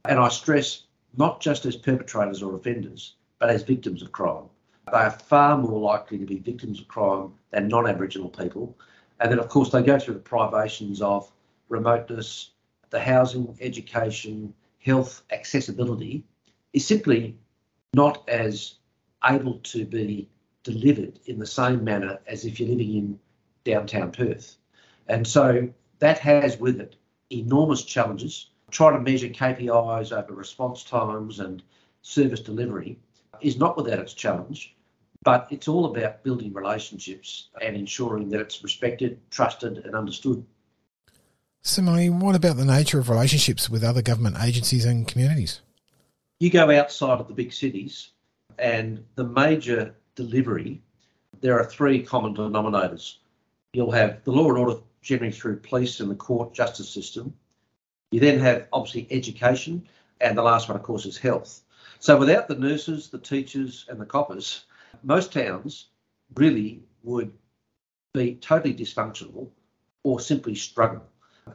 And 0.04 0.18
I 0.18 0.28
stress 0.28 0.84
not 1.16 1.40
just 1.40 1.64
as 1.66 1.76
perpetrators 1.76 2.42
or 2.42 2.54
offenders, 2.54 3.14
but 3.38 3.50
as 3.50 3.62
victims 3.62 4.02
of 4.02 4.12
crime. 4.12 4.44
They 4.90 4.98
are 4.98 5.10
far 5.10 5.58
more 5.58 5.80
likely 5.80 6.18
to 6.18 6.26
be 6.26 6.38
victims 6.38 6.80
of 6.80 6.88
crime 6.88 7.32
than 7.50 7.68
non 7.68 7.86
Aboriginal 7.86 8.30
people. 8.30 8.76
And 9.20 9.30
then, 9.30 9.38
of 9.38 9.48
course, 9.48 9.70
they 9.70 9.82
go 9.82 9.98
through 9.98 10.14
the 10.14 10.20
privations 10.20 11.02
of 11.02 11.30
remoteness, 11.68 12.50
the 12.90 13.00
housing, 13.00 13.56
education, 13.60 14.54
health 14.80 15.22
accessibility 15.30 16.24
is 16.72 16.86
simply 16.86 17.36
not 17.94 18.26
as 18.28 18.74
able 19.24 19.58
to 19.58 19.84
be 19.84 20.28
delivered 20.62 21.18
in 21.26 21.38
the 21.38 21.46
same 21.46 21.82
manner 21.82 22.18
as 22.26 22.44
if 22.44 22.60
you're 22.60 22.68
living 22.68 22.94
in 22.94 23.20
downtown 23.64 24.12
Perth. 24.12 24.57
And 25.08 25.26
so 25.26 25.68
that 25.98 26.18
has 26.18 26.58
with 26.58 26.80
it 26.80 26.96
enormous 27.30 27.84
challenges. 27.84 28.50
Trying 28.70 28.94
to 28.94 29.10
measure 29.10 29.28
KPIs 29.28 30.12
over 30.12 30.34
response 30.34 30.84
times 30.84 31.40
and 31.40 31.62
service 32.02 32.40
delivery 32.40 32.98
is 33.40 33.56
not 33.56 33.76
without 33.76 33.98
its 33.98 34.12
challenge, 34.12 34.74
but 35.22 35.48
it's 35.50 35.68
all 35.68 35.86
about 35.86 36.22
building 36.22 36.52
relationships 36.52 37.48
and 37.62 37.76
ensuring 37.76 38.28
that 38.30 38.40
it's 38.40 38.62
respected, 38.62 39.18
trusted, 39.30 39.78
and 39.78 39.94
understood. 39.94 40.44
Similarly, 41.62 42.10
what 42.10 42.36
about 42.36 42.56
the 42.56 42.64
nature 42.64 42.98
of 42.98 43.08
relationships 43.08 43.68
with 43.68 43.82
other 43.82 44.02
government 44.02 44.36
agencies 44.42 44.84
and 44.84 45.08
communities? 45.08 45.60
You 46.40 46.50
go 46.50 46.70
outside 46.70 47.20
of 47.20 47.28
the 47.28 47.34
big 47.34 47.52
cities, 47.52 48.10
and 48.58 49.04
the 49.16 49.24
major 49.24 49.94
delivery, 50.14 50.82
there 51.40 51.58
are 51.58 51.64
three 51.64 52.02
common 52.02 52.34
denominators. 52.34 53.16
You'll 53.72 53.90
have 53.90 54.22
the 54.24 54.30
law 54.30 54.48
and 54.48 54.58
order 54.58 54.80
generally 55.02 55.32
through 55.32 55.60
police 55.60 56.00
and 56.00 56.10
the 56.10 56.14
court 56.14 56.54
justice 56.54 56.88
system. 56.88 57.34
You 58.10 58.20
then 58.20 58.38
have 58.40 58.66
obviously 58.72 59.06
education, 59.10 59.86
and 60.20 60.36
the 60.36 60.42
last 60.42 60.68
one, 60.68 60.76
of 60.76 60.82
course, 60.82 61.06
is 61.06 61.18
health. 61.18 61.60
So 62.00 62.16
without 62.16 62.48
the 62.48 62.54
nurses, 62.54 63.08
the 63.08 63.18
teachers, 63.18 63.86
and 63.88 64.00
the 64.00 64.06
coppers, 64.06 64.64
most 65.02 65.32
towns 65.32 65.88
really 66.34 66.82
would 67.02 67.32
be 68.14 68.34
totally 68.36 68.74
dysfunctional 68.74 69.48
or 70.04 70.20
simply 70.20 70.54
struggle. 70.54 71.04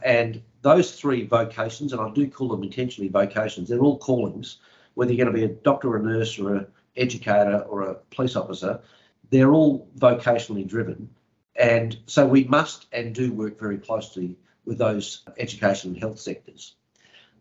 And 0.01 0.41
those 0.62 0.95
three 0.95 1.25
vocations, 1.25 1.93
and 1.93 2.01
I 2.01 2.12
do 2.12 2.27
call 2.29 2.50
them 2.50 2.63
intentionally 2.63 3.09
vocations, 3.09 3.69
they're 3.69 3.79
all 3.79 3.97
callings, 3.97 4.57
whether 4.95 5.12
you're 5.12 5.25
going 5.25 5.35
to 5.35 5.47
be 5.47 5.51
a 5.51 5.55
doctor 5.55 5.89
or 5.89 5.97
a 5.97 6.03
nurse 6.03 6.38
or 6.39 6.55
an 6.55 6.67
educator 6.95 7.59
or 7.62 7.83
a 7.83 7.95
police 8.12 8.35
officer, 8.35 8.79
they're 9.29 9.53
all 9.53 9.88
vocationally 9.97 10.67
driven. 10.67 11.09
And 11.55 11.98
so 12.07 12.25
we 12.25 12.45
must 12.45 12.88
and 12.91 13.13
do 13.13 13.31
work 13.31 13.60
very 13.60 13.77
closely 13.77 14.38
with 14.65 14.77
those 14.77 15.24
education 15.38 15.91
and 15.91 16.00
health 16.00 16.19
sectors. 16.19 16.75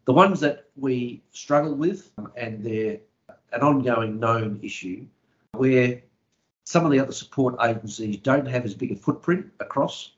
The 0.05 0.13
ones 0.13 0.41
that 0.41 0.69
we 0.77 1.23
struggle 1.31 1.75
with, 1.75 2.11
um, 2.19 2.33
and 2.37 2.65
they're 2.65 2.99
an 3.53 3.61
ongoing 3.61 4.19
known 4.19 4.59
issue, 4.63 5.07
where 5.53 6.03
some 6.65 6.85
of 6.85 6.93
the 6.93 6.99
other 6.99 7.13
support 7.13 7.57
agencies 7.63 8.17
don't 8.17 8.47
have 8.47 8.65
as 8.65 8.75
big 8.75 8.93
a 8.93 8.97
footprint 8.97 9.47
across. 9.61 10.13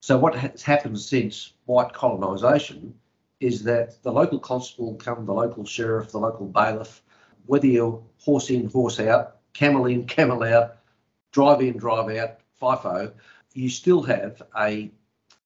So 0.00 0.18
what 0.18 0.34
has 0.34 0.62
happened 0.62 0.98
since 0.98 1.52
white 1.66 1.92
colonisation 1.92 2.94
is 3.40 3.62
that 3.64 4.02
the 4.02 4.12
local 4.12 4.38
constable 4.38 4.94
come 4.94 5.24
the 5.24 5.32
local 5.32 5.64
sheriff, 5.64 6.10
the 6.10 6.18
local 6.18 6.46
bailiff, 6.46 7.02
whether 7.46 7.66
you're 7.66 8.02
horse 8.18 8.50
in, 8.50 8.68
horse 8.68 9.00
out, 9.00 9.36
camel 9.52 9.86
in, 9.86 10.04
camel 10.06 10.42
out, 10.42 10.78
drive 11.32 11.60
in, 11.60 11.76
drive 11.76 12.10
out, 12.16 12.38
FIFO, 12.60 13.12
you 13.58 13.68
still 13.68 14.02
have 14.02 14.40
a 14.56 14.90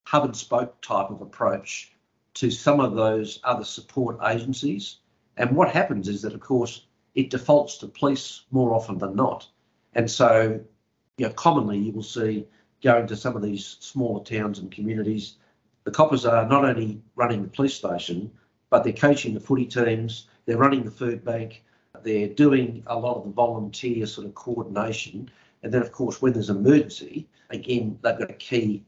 hub 0.04 0.24
and 0.24 0.36
spoke 0.36 0.80
type 0.82 1.08
of 1.08 1.22
approach 1.22 1.92
to 2.34 2.50
some 2.50 2.78
of 2.78 2.94
those 2.94 3.40
other 3.42 3.64
support 3.64 4.18
agencies. 4.22 4.98
And 5.38 5.56
what 5.56 5.70
happens 5.70 6.08
is 6.08 6.20
that, 6.22 6.34
of 6.34 6.40
course, 6.40 6.86
it 7.14 7.30
defaults 7.30 7.78
to 7.78 7.86
police 7.86 8.42
more 8.50 8.74
often 8.74 8.98
than 8.98 9.16
not. 9.16 9.48
And 9.94 10.10
so, 10.10 10.60
you 11.16 11.26
know, 11.26 11.32
commonly 11.32 11.78
you 11.78 11.92
will 11.92 12.02
see 12.02 12.46
going 12.82 13.06
to 13.06 13.16
some 13.16 13.34
of 13.34 13.42
these 13.42 13.78
smaller 13.80 14.22
towns 14.22 14.58
and 14.58 14.70
communities, 14.70 15.36
the 15.84 15.90
coppers 15.90 16.26
are 16.26 16.46
not 16.46 16.64
only 16.66 17.00
running 17.16 17.42
the 17.42 17.48
police 17.48 17.74
station, 17.74 18.30
but 18.68 18.84
they're 18.84 18.92
coaching 18.92 19.32
the 19.32 19.40
footy 19.40 19.66
teams, 19.66 20.26
they're 20.44 20.58
running 20.58 20.84
the 20.84 20.90
food 20.90 21.24
bank, 21.24 21.64
they're 22.02 22.28
doing 22.28 22.82
a 22.86 22.98
lot 22.98 23.16
of 23.16 23.24
the 23.24 23.30
volunteer 23.30 24.04
sort 24.06 24.26
of 24.26 24.34
coordination. 24.34 25.30
And 25.62 25.72
then, 25.72 25.82
of 25.82 25.92
course, 25.92 26.20
when 26.20 26.32
there's 26.32 26.50
emergency, 26.50 27.28
again, 27.50 27.98
they've 28.02 28.18
got 28.18 28.30
a 28.30 28.34
key 28.34 28.84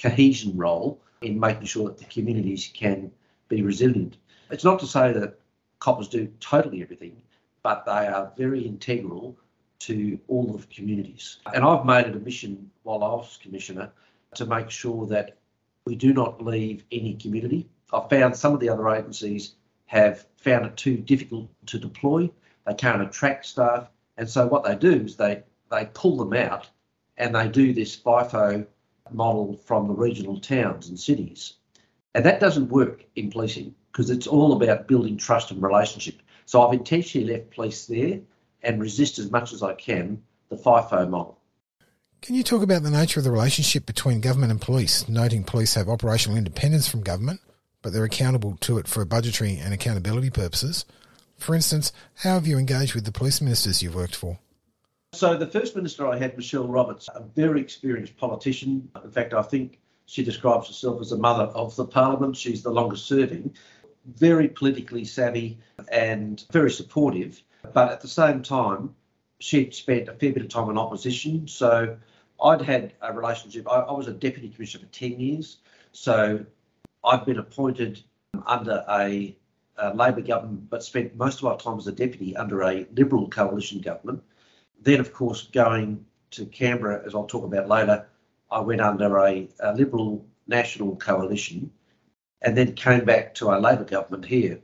cohesion 0.00 0.56
role 0.56 1.00
in 1.22 1.40
making 1.40 1.66
sure 1.66 1.88
that 1.88 1.98
the 1.98 2.04
communities 2.04 2.70
can 2.72 3.10
be 3.48 3.62
resilient. 3.62 4.16
It's 4.50 4.64
not 4.64 4.78
to 4.80 4.86
say 4.86 5.12
that 5.12 5.38
coppers 5.78 6.08
do 6.08 6.28
totally 6.40 6.82
everything, 6.82 7.20
but 7.62 7.84
they 7.86 8.06
are 8.06 8.32
very 8.36 8.62
integral 8.62 9.36
to 9.80 10.18
all 10.28 10.54
of 10.54 10.62
the 10.68 10.74
communities. 10.74 11.38
And 11.52 11.64
I've 11.64 11.84
made 11.84 12.06
it 12.06 12.16
a 12.16 12.20
mission 12.20 12.70
while 12.84 13.02
I 13.02 13.08
was 13.08 13.38
Commissioner 13.42 13.90
to 14.34 14.46
make 14.46 14.70
sure 14.70 15.06
that 15.06 15.38
we 15.86 15.94
do 15.94 16.12
not 16.12 16.44
leave 16.44 16.84
any 16.92 17.14
community. 17.14 17.68
I've 17.92 18.08
found 18.08 18.36
some 18.36 18.54
of 18.54 18.60
the 18.60 18.68
other 18.68 18.88
agencies 18.88 19.54
have 19.86 20.26
found 20.36 20.64
it 20.66 20.76
too 20.76 20.96
difficult 20.96 21.48
to 21.66 21.78
deploy. 21.78 22.30
They 22.66 22.74
can't 22.74 23.02
attract 23.02 23.46
staff. 23.46 23.88
And 24.16 24.28
so 24.28 24.46
what 24.46 24.64
they 24.64 24.74
do 24.74 24.92
is 24.92 25.16
they, 25.16 25.42
they 25.70 25.88
pull 25.92 26.16
them 26.16 26.32
out 26.34 26.68
and 27.16 27.34
they 27.34 27.48
do 27.48 27.72
this 27.72 27.96
FIFO 27.96 28.66
model 29.10 29.56
from 29.64 29.86
the 29.86 29.94
regional 29.94 30.40
towns 30.40 30.88
and 30.88 30.98
cities. 30.98 31.54
And 32.14 32.24
that 32.24 32.40
doesn't 32.40 32.68
work 32.68 33.04
in 33.16 33.30
policing 33.30 33.74
because 33.92 34.10
it's 34.10 34.26
all 34.26 34.52
about 34.52 34.88
building 34.88 35.16
trust 35.16 35.50
and 35.50 35.62
relationship. 35.62 36.20
So 36.46 36.66
I've 36.66 36.74
intentionally 36.74 37.32
left 37.32 37.50
police 37.50 37.86
there 37.86 38.20
and 38.62 38.80
resist 38.80 39.18
as 39.18 39.30
much 39.30 39.52
as 39.52 39.62
I 39.62 39.74
can 39.74 40.22
the 40.48 40.56
FIFO 40.56 41.08
model. 41.08 41.38
Can 42.22 42.34
you 42.34 42.42
talk 42.42 42.62
about 42.62 42.82
the 42.82 42.90
nature 42.90 43.20
of 43.20 43.24
the 43.24 43.30
relationship 43.30 43.84
between 43.84 44.20
government 44.20 44.50
and 44.50 44.60
police, 44.60 45.08
noting 45.08 45.44
police 45.44 45.74
have 45.74 45.88
operational 45.88 46.38
independence 46.38 46.88
from 46.88 47.02
government, 47.02 47.40
but 47.82 47.92
they're 47.92 48.04
accountable 48.04 48.56
to 48.62 48.78
it 48.78 48.88
for 48.88 49.04
budgetary 49.04 49.58
and 49.58 49.74
accountability 49.74 50.30
purposes? 50.30 50.86
For 51.36 51.54
instance, 51.54 51.92
how 52.16 52.34
have 52.34 52.46
you 52.46 52.56
engaged 52.56 52.94
with 52.94 53.04
the 53.04 53.12
police 53.12 53.42
ministers 53.42 53.82
you've 53.82 53.94
worked 53.94 54.16
for? 54.16 54.38
So, 55.14 55.36
the 55.36 55.46
first 55.46 55.76
minister 55.76 56.08
I 56.08 56.18
had, 56.18 56.36
Michelle 56.36 56.66
Roberts, 56.66 57.08
a 57.14 57.22
very 57.22 57.60
experienced 57.60 58.16
politician. 58.16 58.90
In 59.04 59.10
fact, 59.12 59.32
I 59.32 59.42
think 59.42 59.78
she 60.06 60.24
describes 60.24 60.66
herself 60.66 61.00
as 61.00 61.12
a 61.12 61.16
mother 61.16 61.44
of 61.44 61.76
the 61.76 61.84
parliament. 61.84 62.36
She's 62.36 62.64
the 62.64 62.70
longest 62.70 63.06
serving, 63.06 63.54
very 64.06 64.48
politically 64.48 65.04
savvy 65.04 65.58
and 65.90 66.44
very 66.50 66.70
supportive. 66.70 67.42
But 67.72 67.92
at 67.92 68.00
the 68.00 68.08
same 68.08 68.42
time, 68.42 68.94
she'd 69.38 69.72
spent 69.72 70.08
a 70.08 70.14
fair 70.14 70.32
bit 70.32 70.42
of 70.42 70.48
time 70.48 70.68
in 70.68 70.76
opposition. 70.76 71.46
So 71.46 71.96
I'd 72.42 72.62
had 72.62 72.94
a 73.00 73.12
relationship. 73.12 73.70
I, 73.70 73.80
I 73.80 73.92
was 73.92 74.08
a 74.08 74.12
deputy 74.12 74.48
commissioner 74.48 74.84
for 74.86 74.92
10 74.92 75.20
years. 75.20 75.58
So 75.92 76.44
I've 77.04 77.24
been 77.24 77.38
appointed 77.38 78.02
under 78.46 78.84
a, 78.90 79.36
a 79.78 79.94
Labor 79.94 80.22
government, 80.22 80.68
but 80.68 80.82
spent 80.82 81.14
most 81.16 81.38
of 81.38 81.44
our 81.44 81.56
time 81.56 81.78
as 81.78 81.86
a 81.86 81.92
deputy 81.92 82.36
under 82.36 82.62
a 82.62 82.86
Liberal 82.94 83.28
coalition 83.28 83.80
government. 83.80 84.22
Then, 84.84 85.00
of 85.00 85.12
course, 85.12 85.48
going 85.52 86.04
to 86.32 86.46
Canberra, 86.46 87.02
as 87.06 87.14
I'll 87.14 87.26
talk 87.26 87.44
about 87.44 87.68
later, 87.68 88.06
I 88.50 88.60
went 88.60 88.80
under 88.80 89.18
a, 89.18 89.48
a 89.60 89.74
Liberal 89.74 90.24
national 90.46 90.96
coalition 90.96 91.72
and 92.42 92.56
then 92.56 92.74
came 92.74 93.04
back 93.04 93.34
to 93.36 93.50
a 93.50 93.58
Labor 93.58 93.84
government 93.84 94.24
here 94.24 94.60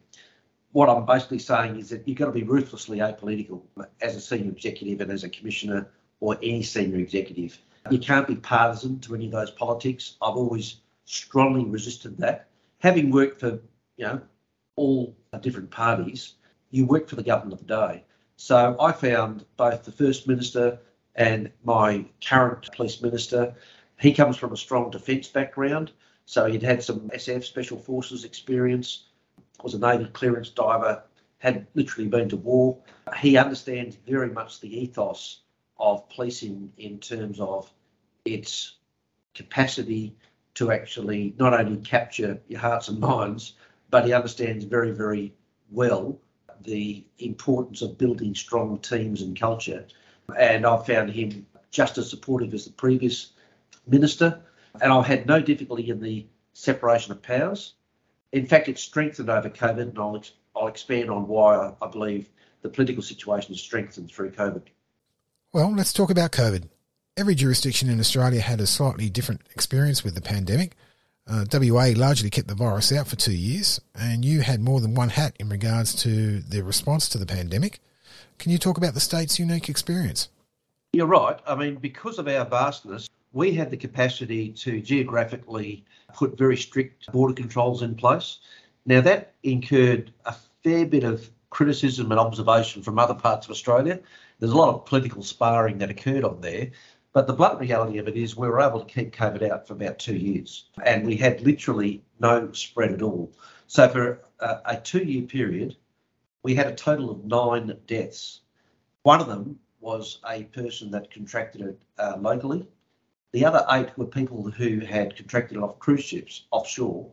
what 0.73 0.89
I'm 0.89 1.05
basically 1.05 1.39
saying 1.39 1.77
is 1.77 1.89
that 1.91 2.07
you've 2.07 2.19
got 2.19 2.27
to 2.27 2.33
be 2.33 2.43
ruthlessly 2.43 2.99
apolitical 2.99 3.63
as 4.01 4.15
a 4.15 4.21
senior 4.21 4.53
executive 4.53 5.01
and 5.01 5.11
as 5.11 5.25
a 5.25 5.29
commissioner 5.29 5.91
or 6.21 6.37
any 6.43 6.63
senior 6.63 6.99
executive. 6.99 7.59
You 7.91 7.99
can't 7.99 8.27
be 8.27 8.37
partisan 8.37 9.01
to 9.01 9.15
any 9.15 9.27
of 9.27 9.33
those 9.33 9.51
politics. 9.51 10.17
I've 10.23 10.37
always 10.37 10.77
strongly 11.07 11.65
resisted 11.65 12.19
that. 12.19 12.49
Having 12.79 13.11
worked 13.11 13.41
for, 13.41 13.61
you 13.97 14.07
know, 14.07 14.21
all 14.77 15.17
different 15.41 15.71
parties, 15.71 16.35
you 16.71 16.87
work 16.87 17.09
for 17.09 17.17
the 17.17 17.23
government 17.23 17.61
of 17.61 17.67
the 17.67 17.75
day. 17.75 18.05
So 18.43 18.75
I 18.81 18.93
found 18.93 19.45
both 19.59 19.85
the 19.85 19.93
First 19.93 20.27
Minister 20.27 20.79
and 21.15 21.53
my 21.63 22.07
current 22.25 22.73
police 22.75 23.03
minister, 23.03 23.55
he 24.01 24.15
comes 24.15 24.39
from 24.39 24.55
a 24.55 24.57
strong 24.57 24.91
defence 24.91 25.29
background. 25.29 25.93
So 26.25 26.47
he'd 26.47 26.63
had 26.63 26.83
some 26.83 27.11
SF 27.11 27.45
Special 27.45 27.79
Forces 27.79 28.25
experience 28.25 29.05
was 29.63 29.75
a 29.75 29.79
Navy 29.79 30.07
clearance 30.07 30.49
diver, 30.49 31.03
had 31.37 31.67
literally 31.75 32.09
been 32.09 32.31
to 32.31 32.39
war. 32.39 32.79
He 33.19 33.37
understands 33.37 33.99
very 34.07 34.31
much 34.31 34.61
the 34.61 34.75
ethos 34.75 35.43
of 35.79 36.09
policing 36.09 36.73
in 36.79 36.99
terms 36.99 37.41
of 37.41 37.71
its 38.25 38.77
capacity 39.35 40.17
to 40.55 40.73
actually 40.73 41.35
not 41.39 41.53
only 41.53 41.77
capture 41.83 42.41
your 42.49 42.61
hearts 42.61 42.89
and 42.89 43.01
minds, 43.11 43.53
but 43.91 44.07
he 44.07 44.15
understands 44.15 44.65
very, 44.65 44.93
very 44.93 45.35
well 45.71 46.19
the 46.65 47.05
importance 47.19 47.83
of 47.83 47.99
building 47.99 48.35
strong 48.35 48.79
teams 48.79 49.23
and 49.23 49.39
culture. 49.39 49.87
And 50.39 50.67
I've 50.67 50.87
found 50.87 51.11
him 51.11 51.47
just 51.71 51.99
as 51.99 52.11
supportive 52.11 52.55
as 52.55 52.65
the 52.65 52.73
previous 52.73 53.33
minister. 53.87 54.41
And 54.81 54.93
I've 54.93 55.07
had 55.07 55.27
no 55.27 55.41
difficulty 55.41 55.91
in 55.91 56.01
the 56.01 56.27
separation 56.53 57.13
of 57.13 57.23
powers 57.23 57.75
in 58.33 58.47
fact, 58.47 58.69
it's 58.69 58.83
strengthened 58.83 59.29
over 59.29 59.51
COVID, 59.51 59.91
and 59.91 59.99
I'll, 59.99 60.17
ex- 60.17 60.33
I'll 60.55 60.69
expand 60.69 61.11
on 61.11 61.27
why 61.27 61.57
I, 61.57 61.73
I 61.83 61.89
believe 61.89 62.29
the 62.63 62.69
political 62.69 63.03
situation 63.03 63.53
has 63.53 63.61
strengthened 63.61 64.11
through 64.11 64.33
COVID. 64.33 64.63
Well, 65.53 65.75
let's 65.75 65.93
talk 65.93 66.11
about 66.11 66.33
COVID. 66.33 66.69
Every 67.17 67.35
jurisdiction 67.35 67.91
in 67.91 67.99
Australia 67.99 68.41
had 68.41 68.61
a 68.61 68.67
slightly 68.67 69.11
different 69.11 69.43
experience 69.53 70.05
with 70.05 70.15
the 70.15 70.21
pandemic. 70.21 70.77
Uh, 71.31 71.45
WA 71.53 71.93
largely 71.95 72.29
kept 72.29 72.49
the 72.49 72.57
virus 72.57 72.91
out 72.91 73.07
for 73.07 73.15
two 73.15 73.33
years, 73.37 73.81
and 73.95 74.25
you 74.25 74.41
had 74.41 74.61
more 74.61 74.81
than 74.81 74.97
one 74.97 75.11
hat 75.11 75.37
in 75.39 75.49
regards 75.49 75.95
to 75.95 76.41
the 76.41 76.61
response 76.65 77.09
to 77.09 77.19
the 77.19 77.27
pandemic. 77.27 77.79
Can 78.39 78.51
you 78.51 78.59
talk 78.59 78.77
about 78.77 78.95
the 78.95 79.01
state's 79.01 79.39
unique 79.39 79.69
experience? 79.69 80.29
You're 80.93 81.07
right. 81.07 81.39
I 81.47 81.55
mean, 81.55 81.77
because 81.77 82.19
of 82.19 82.27
our 82.27 82.45
vastness, 82.45 83.09
we 83.33 83.53
had 83.53 83.71
the 83.71 83.77
capacity 83.77 84.49
to 84.55 84.81
geographically 84.81 85.85
put 86.13 86.37
very 86.37 86.57
strict 86.57 87.13
border 87.13 87.35
controls 87.35 87.83
in 87.83 87.95
place. 87.95 88.39
Now, 88.85 89.01
that 89.03 89.35
incurred 89.45 90.13
a 90.25 90.35
fair 90.65 90.85
bit 90.85 91.05
of 91.05 91.31
criticism 91.51 92.11
and 92.11 92.19
observation 92.19 92.83
from 92.83 92.99
other 92.99 93.15
parts 93.15 93.47
of 93.47 93.53
Australia. 93.53 94.01
There's 94.41 94.51
a 94.51 94.57
lot 94.57 94.75
of 94.75 94.85
political 94.85 95.23
sparring 95.23 95.79
that 95.79 95.91
occurred 95.91 96.25
on 96.25 96.41
there. 96.41 96.71
But 97.13 97.27
the 97.27 97.33
blunt 97.33 97.59
reality 97.59 97.99
of 97.99 98.07
it 98.07 98.17
is 98.17 98.37
we 98.37 98.49
were 98.49 98.61
able 98.61 98.81
to 98.81 98.93
keep 98.93 99.15
COVID 99.15 99.51
out 99.51 99.67
for 99.67 99.75
about 99.75 99.99
two 99.99 100.15
years 100.15 100.71
and 100.85 101.05
we 101.05 101.17
had 101.17 101.41
literally 101.41 102.05
no 102.21 102.53
spread 102.53 102.93
at 102.93 103.03
all. 103.03 103.33
So 103.67 103.89
for 103.89 104.21
a, 104.39 104.61
a 104.65 104.77
two 104.81 105.03
year 105.03 105.23
period, 105.23 105.77
we 106.43 106.55
had 106.55 106.69
a 106.69 106.75
total 106.75 107.11
of 107.11 107.25
nine 107.25 107.77
deaths. 107.87 108.41
One 109.03 109.21
of 109.21 109.27
them 109.27 109.59
was 109.81 110.21
a 110.29 110.45
person 110.45 110.91
that 110.93 111.11
contracted 111.11 111.63
it 111.63 111.83
uh, 111.99 112.17
locally. 112.19 112.67
The 113.33 113.45
other 113.45 113.65
eight 113.71 113.97
were 113.97 114.07
people 114.07 114.51
who 114.51 114.81
had 114.81 115.17
contracted 115.17 115.57
it 115.57 115.63
off 115.63 115.79
cruise 115.79 116.05
ships 116.05 116.47
offshore 116.51 117.11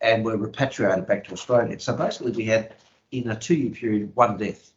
and 0.00 0.24
were 0.24 0.36
repatriated 0.36 1.06
back 1.06 1.24
to 1.24 1.32
Australia. 1.32 1.78
So 1.78 1.94
basically, 1.94 2.32
we 2.32 2.44
had 2.44 2.74
in 3.10 3.30
a 3.30 3.38
two 3.38 3.54
year 3.54 3.70
period 3.70 4.14
one 4.14 4.36
death. 4.36 4.72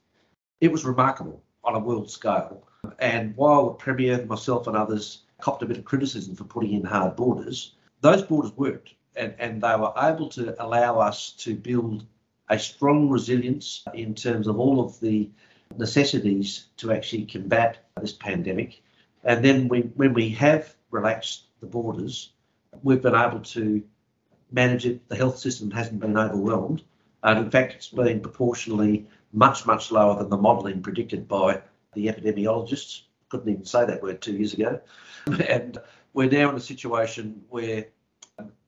It 0.61 0.71
was 0.71 0.85
remarkable 0.85 1.41
on 1.63 1.75
a 1.75 1.79
world 1.79 2.09
scale. 2.09 2.63
And 2.99 3.35
while 3.35 3.65
the 3.65 3.73
Premier, 3.73 4.25
myself, 4.25 4.67
and 4.67 4.77
others 4.77 5.23
copped 5.41 5.63
a 5.63 5.65
bit 5.65 5.77
of 5.77 5.85
criticism 5.85 6.35
for 6.35 6.43
putting 6.43 6.73
in 6.73 6.83
hard 6.83 7.15
borders, 7.15 7.73
those 8.01 8.21
borders 8.21 8.55
worked 8.55 8.93
and, 9.15 9.33
and 9.39 9.61
they 9.61 9.75
were 9.75 9.93
able 9.97 10.29
to 10.29 10.61
allow 10.63 10.99
us 10.99 11.31
to 11.31 11.55
build 11.55 12.05
a 12.49 12.57
strong 12.57 13.09
resilience 13.09 13.83
in 13.93 14.15
terms 14.15 14.47
of 14.47 14.59
all 14.59 14.79
of 14.79 14.99
the 14.99 15.29
necessities 15.77 16.67
to 16.77 16.91
actually 16.91 17.25
combat 17.25 17.77
this 18.01 18.13
pandemic. 18.13 18.81
And 19.23 19.43
then 19.43 19.67
we, 19.67 19.81
when 19.81 20.13
we 20.13 20.29
have 20.29 20.75
relaxed 20.89 21.43
the 21.59 21.67
borders, 21.67 22.31
we've 22.81 23.01
been 23.01 23.15
able 23.15 23.41
to 23.41 23.83
manage 24.51 24.85
it. 24.85 25.07
The 25.09 25.15
health 25.15 25.37
system 25.37 25.69
hasn't 25.69 25.99
been 25.99 26.17
overwhelmed. 26.17 26.81
And 27.21 27.39
in 27.39 27.51
fact, 27.51 27.73
it's 27.73 27.89
been 27.89 28.21
proportionally 28.21 29.07
much, 29.33 29.65
much 29.65 29.91
lower 29.91 30.17
than 30.17 30.29
the 30.29 30.37
modelling 30.37 30.81
predicted 30.81 31.27
by 31.27 31.61
the 31.93 32.07
epidemiologists. 32.07 33.03
Couldn't 33.29 33.49
even 33.49 33.65
say 33.65 33.85
that 33.85 34.01
word 34.01 34.21
two 34.21 34.33
years 34.33 34.53
ago. 34.53 34.81
And 35.47 35.77
we're 36.13 36.29
now 36.29 36.49
in 36.49 36.55
a 36.55 36.61
situation 36.61 37.43
where 37.49 37.85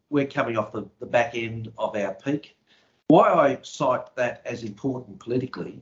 we're 0.10 0.28
coming 0.28 0.58
off 0.58 0.72
the, 0.72 0.86
the 1.00 1.06
back 1.06 1.36
end 1.36 1.72
of 1.78 1.96
our 1.96 2.14
peak. 2.14 2.56
Why 3.08 3.30
I 3.30 3.58
cite 3.64 4.16
that 4.16 4.42
as 4.46 4.64
important 4.64 5.20
politically 5.20 5.82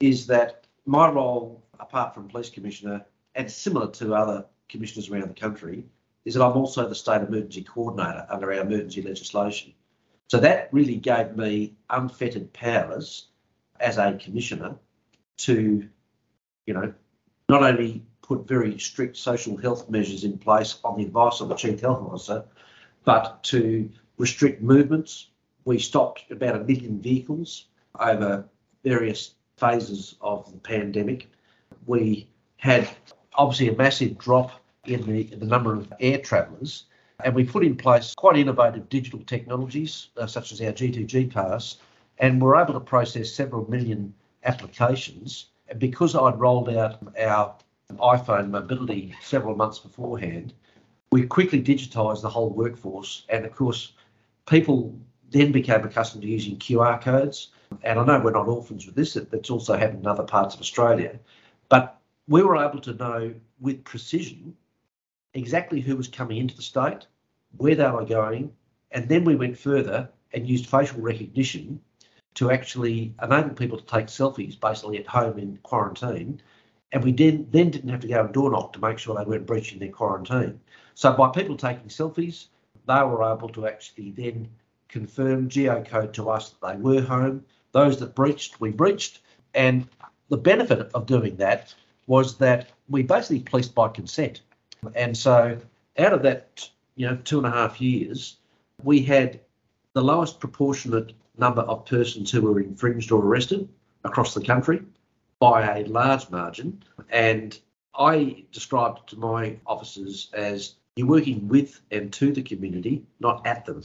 is 0.00 0.26
that 0.26 0.66
my 0.86 1.08
role, 1.08 1.64
apart 1.78 2.14
from 2.14 2.28
police 2.28 2.50
commissioner, 2.50 3.04
and 3.34 3.50
similar 3.50 3.90
to 3.92 4.14
other 4.14 4.44
commissioners 4.68 5.08
around 5.08 5.28
the 5.28 5.40
country, 5.40 5.84
is 6.24 6.34
that 6.34 6.44
I'm 6.44 6.56
also 6.56 6.88
the 6.88 6.94
state 6.94 7.22
emergency 7.22 7.62
coordinator 7.62 8.26
under 8.28 8.52
our 8.52 8.60
emergency 8.60 9.02
legislation. 9.02 9.72
So 10.28 10.38
that 10.38 10.68
really 10.72 10.96
gave 10.96 11.36
me 11.36 11.74
unfettered 11.88 12.52
powers 12.52 13.28
as 13.80 13.98
a 13.98 14.18
commissioner 14.20 14.76
to 15.38 15.88
you 16.70 16.74
know, 16.74 16.94
not 17.48 17.64
only 17.64 18.00
put 18.22 18.46
very 18.46 18.78
strict 18.78 19.16
social 19.16 19.56
health 19.56 19.90
measures 19.90 20.22
in 20.22 20.38
place 20.38 20.78
on 20.84 20.96
the 20.96 21.04
advice 21.04 21.40
of 21.40 21.48
the 21.48 21.56
chief 21.56 21.80
health 21.80 22.00
officer, 22.00 22.44
but 23.04 23.42
to 23.42 23.90
restrict 24.18 24.62
movements. 24.62 25.30
We 25.64 25.80
stopped 25.80 26.30
about 26.30 26.54
a 26.54 26.60
million 26.60 27.02
vehicles 27.02 27.66
over 27.98 28.48
various 28.84 29.34
phases 29.56 30.14
of 30.20 30.48
the 30.52 30.58
pandemic. 30.58 31.28
We 31.86 32.28
had 32.58 32.88
obviously 33.34 33.70
a 33.70 33.76
massive 33.76 34.16
drop 34.16 34.52
in 34.84 35.04
the, 35.12 35.24
the 35.24 35.46
number 35.46 35.74
of 35.74 35.92
air 35.98 36.18
travellers, 36.18 36.84
and 37.24 37.34
we 37.34 37.42
put 37.42 37.64
in 37.64 37.76
place 37.76 38.14
quite 38.14 38.36
innovative 38.36 38.88
digital 38.88 39.24
technologies 39.24 40.10
uh, 40.16 40.28
such 40.28 40.52
as 40.52 40.60
our 40.60 40.70
G2G 40.70 41.34
pass, 41.34 41.78
and 42.18 42.40
we're 42.40 42.62
able 42.62 42.74
to 42.74 42.80
process 42.80 43.32
several 43.32 43.68
million 43.68 44.14
applications 44.44 45.46
because 45.78 46.14
I'd 46.14 46.38
rolled 46.38 46.68
out 46.70 46.98
our 47.18 47.54
iPhone 47.96 48.50
mobility 48.50 49.14
several 49.22 49.56
months 49.56 49.78
beforehand, 49.78 50.54
we 51.12 51.26
quickly 51.26 51.62
digitised 51.62 52.22
the 52.22 52.28
whole 52.28 52.50
workforce. 52.50 53.24
And 53.28 53.44
of 53.44 53.54
course, 53.54 53.92
people 54.48 54.96
then 55.30 55.52
became 55.52 55.84
accustomed 55.84 56.22
to 56.22 56.28
using 56.28 56.56
QR 56.56 57.00
codes. 57.00 57.48
And 57.82 57.98
I 57.98 58.04
know 58.04 58.20
we're 58.20 58.32
not 58.32 58.48
orphans 58.48 58.86
with 58.86 58.96
this, 58.96 59.16
it's 59.16 59.50
also 59.50 59.76
happened 59.76 60.00
in 60.00 60.06
other 60.06 60.24
parts 60.24 60.54
of 60.54 60.60
Australia. 60.60 61.18
But 61.68 62.00
we 62.26 62.42
were 62.42 62.56
able 62.56 62.80
to 62.80 62.94
know 62.94 63.34
with 63.60 63.84
precision 63.84 64.56
exactly 65.34 65.80
who 65.80 65.96
was 65.96 66.08
coming 66.08 66.38
into 66.38 66.56
the 66.56 66.62
state, 66.62 67.06
where 67.56 67.74
they 67.74 67.90
were 67.90 68.04
going, 68.04 68.52
and 68.90 69.08
then 69.08 69.24
we 69.24 69.36
went 69.36 69.56
further 69.56 70.08
and 70.32 70.48
used 70.48 70.66
facial 70.66 71.00
recognition 71.00 71.80
to 72.34 72.50
actually 72.50 73.14
enable 73.22 73.50
people 73.50 73.78
to 73.78 73.84
take 73.84 74.06
selfies 74.06 74.58
basically 74.58 74.98
at 74.98 75.06
home 75.06 75.38
in 75.38 75.58
quarantine. 75.62 76.40
And 76.92 77.04
we 77.04 77.12
then, 77.12 77.46
then 77.50 77.70
didn't 77.70 77.90
have 77.90 78.00
to 78.00 78.08
go 78.08 78.20
and 78.20 78.32
door 78.32 78.50
knock 78.50 78.72
to 78.72 78.80
make 78.80 78.98
sure 78.98 79.16
they 79.16 79.24
weren't 79.24 79.46
breaching 79.46 79.78
their 79.78 79.90
quarantine. 79.90 80.60
So 80.94 81.12
by 81.12 81.30
people 81.30 81.56
taking 81.56 81.88
selfies, 81.88 82.46
they 82.86 83.02
were 83.02 83.22
able 83.22 83.48
to 83.50 83.66
actually 83.66 84.10
then 84.12 84.48
confirm 84.88 85.48
geocode 85.48 86.12
to 86.14 86.30
us 86.30 86.50
that 86.50 86.68
they 86.68 86.80
were 86.80 87.02
home. 87.02 87.44
Those 87.72 87.98
that 88.00 88.14
breached, 88.14 88.60
we 88.60 88.70
breached. 88.70 89.20
And 89.54 89.88
the 90.28 90.36
benefit 90.36 90.90
of 90.94 91.06
doing 91.06 91.36
that 91.36 91.74
was 92.06 92.38
that 92.38 92.70
we 92.88 93.02
basically 93.02 93.40
policed 93.40 93.74
by 93.74 93.88
consent. 93.88 94.40
And 94.94 95.16
so 95.16 95.58
out 95.98 96.12
of 96.12 96.22
that, 96.22 96.68
you 96.96 97.06
know, 97.06 97.16
two 97.16 97.38
and 97.38 97.46
a 97.46 97.50
half 97.50 97.80
years, 97.80 98.36
we 98.82 99.02
had 99.02 99.40
the 99.92 100.02
lowest 100.02 100.40
proportionate 100.40 101.12
number 101.40 101.62
of 101.62 101.86
persons 101.86 102.30
who 102.30 102.42
were 102.42 102.60
infringed 102.60 103.10
or 103.10 103.24
arrested 103.24 103.68
across 104.04 104.34
the 104.34 104.44
country 104.44 104.82
by 105.40 105.78
a 105.78 105.84
large 105.86 106.30
margin. 106.30 106.82
And 107.08 107.58
I 107.94 108.44
described 108.52 109.08
to 109.08 109.18
my 109.18 109.56
officers 109.66 110.30
as 110.32 110.74
you're 110.96 111.08
working 111.08 111.48
with 111.48 111.80
and 111.90 112.12
to 112.12 112.32
the 112.32 112.42
community, 112.42 113.04
not 113.18 113.46
at 113.46 113.64
them. 113.64 113.82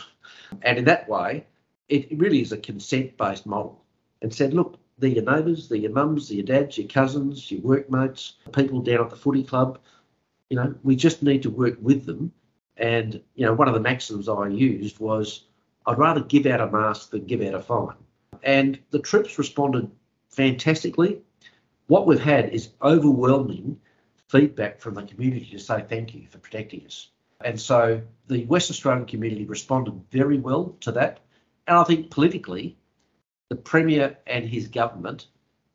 And 0.61 0.77
in 0.77 0.85
that 0.85 1.09
way, 1.09 1.45
it 1.87 2.07
really 2.17 2.41
is 2.41 2.51
a 2.51 2.57
consent 2.57 3.17
based 3.17 3.45
model 3.45 3.83
and 4.21 4.33
said, 4.33 4.53
look, 4.53 4.77
they're 4.97 5.09
your 5.09 5.23
neighbours, 5.23 5.67
they're 5.67 5.77
your 5.77 5.91
mums, 5.91 6.27
they're 6.27 6.37
your 6.37 6.45
dads, 6.45 6.77
your 6.77 6.87
cousins, 6.87 7.51
your 7.51 7.61
workmates, 7.61 8.33
people 8.53 8.81
down 8.81 9.01
at 9.01 9.09
the 9.09 9.15
footy 9.15 9.43
club. 9.43 9.79
You 10.49 10.57
know, 10.57 10.75
we 10.83 10.95
just 10.95 11.23
need 11.23 11.43
to 11.43 11.49
work 11.49 11.77
with 11.81 12.05
them. 12.05 12.31
And, 12.77 13.21
you 13.35 13.45
know, 13.45 13.53
one 13.53 13.67
of 13.67 13.73
the 13.73 13.79
maxims 13.79 14.27
I 14.27 14.47
used 14.47 14.99
was 14.99 15.45
I'd 15.88 15.98
rather 15.98 16.21
give 16.21 16.45
out 16.45 16.62
a 16.62 16.71
mask 16.71 17.12
than 17.12 17.26
give 17.26 17.41
out 17.41 17.54
a 17.54 17.62
fine. 17.62 17.95
And 18.43 18.80
the 18.91 19.00
troops 19.00 19.38
responded 19.38 19.89
fantastically. 20.30 21.21
What 21.88 22.08
we've 22.08 22.19
had 22.19 22.50
is 22.50 22.69
overwhelming 22.82 23.80
feedback 24.28 24.80
from 24.80 24.95
the 24.95 25.04
community 25.04 25.48
to 25.52 25.60
say 25.60 25.86
thank 25.88 26.13
you 26.15 26.28
for 26.28 26.39
protecting 26.39 26.86
us. 26.86 27.10
And 27.43 27.60
so 27.60 28.02
the 28.28 28.45
West 28.45 28.71
Australian 28.71 29.06
community 29.06 29.45
responded 29.45 30.02
very 30.12 30.39
well 30.39 30.76
to 30.82 30.91
that. 30.93 31.19
And 31.67 31.78
I 31.78 31.84
think 31.84 32.10
politically, 32.10 32.78
the 33.50 33.56
Premier 33.56 34.17
and 34.26 34.45
his 34.45 34.67
government 34.67 35.28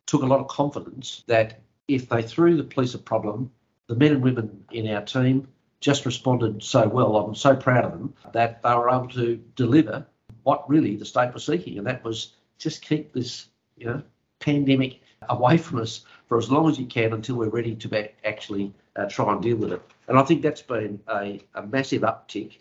took 0.06 0.22
a 0.22 0.26
lot 0.26 0.40
of 0.40 0.48
confidence 0.48 1.22
that 1.26 1.60
if 1.86 2.08
they 2.08 2.22
threw 2.22 2.56
the 2.56 2.64
police 2.64 2.94
a 2.94 2.98
problem, 2.98 3.50
the 3.86 3.94
men 3.94 4.12
and 4.12 4.22
women 4.22 4.64
in 4.72 4.88
our 4.88 5.02
team 5.02 5.48
just 5.80 6.04
responded 6.06 6.62
so 6.62 6.86
well. 6.88 7.16
I'm 7.16 7.34
so 7.34 7.56
proud 7.56 7.84
of 7.84 7.92
them 7.92 8.14
that 8.32 8.62
they 8.62 8.74
were 8.74 8.90
able 8.90 9.08
to 9.08 9.42
deliver 9.56 10.06
what 10.42 10.68
really 10.68 10.96
the 10.96 11.04
state 11.04 11.32
was 11.34 11.44
seeking, 11.44 11.78
and 11.78 11.86
that 11.86 12.04
was 12.04 12.34
just 12.58 12.82
keep 12.82 13.12
this, 13.12 13.46
you 13.76 13.86
know, 13.86 14.02
pandemic 14.40 15.00
away 15.28 15.56
from 15.56 15.80
us 15.80 16.04
for 16.26 16.38
as 16.38 16.50
long 16.50 16.68
as 16.70 16.78
you 16.78 16.86
can 16.86 17.12
until 17.12 17.36
we're 17.36 17.48
ready 17.48 17.74
to 17.74 18.26
actually 18.26 18.72
uh, 18.96 19.06
try 19.06 19.32
and 19.32 19.42
deal 19.42 19.56
with 19.56 19.72
it. 19.72 19.82
And 20.08 20.18
I 20.18 20.22
think 20.22 20.42
that's 20.42 20.62
been 20.62 21.00
a, 21.08 21.40
a 21.54 21.66
massive 21.66 22.02
uptick 22.02 22.58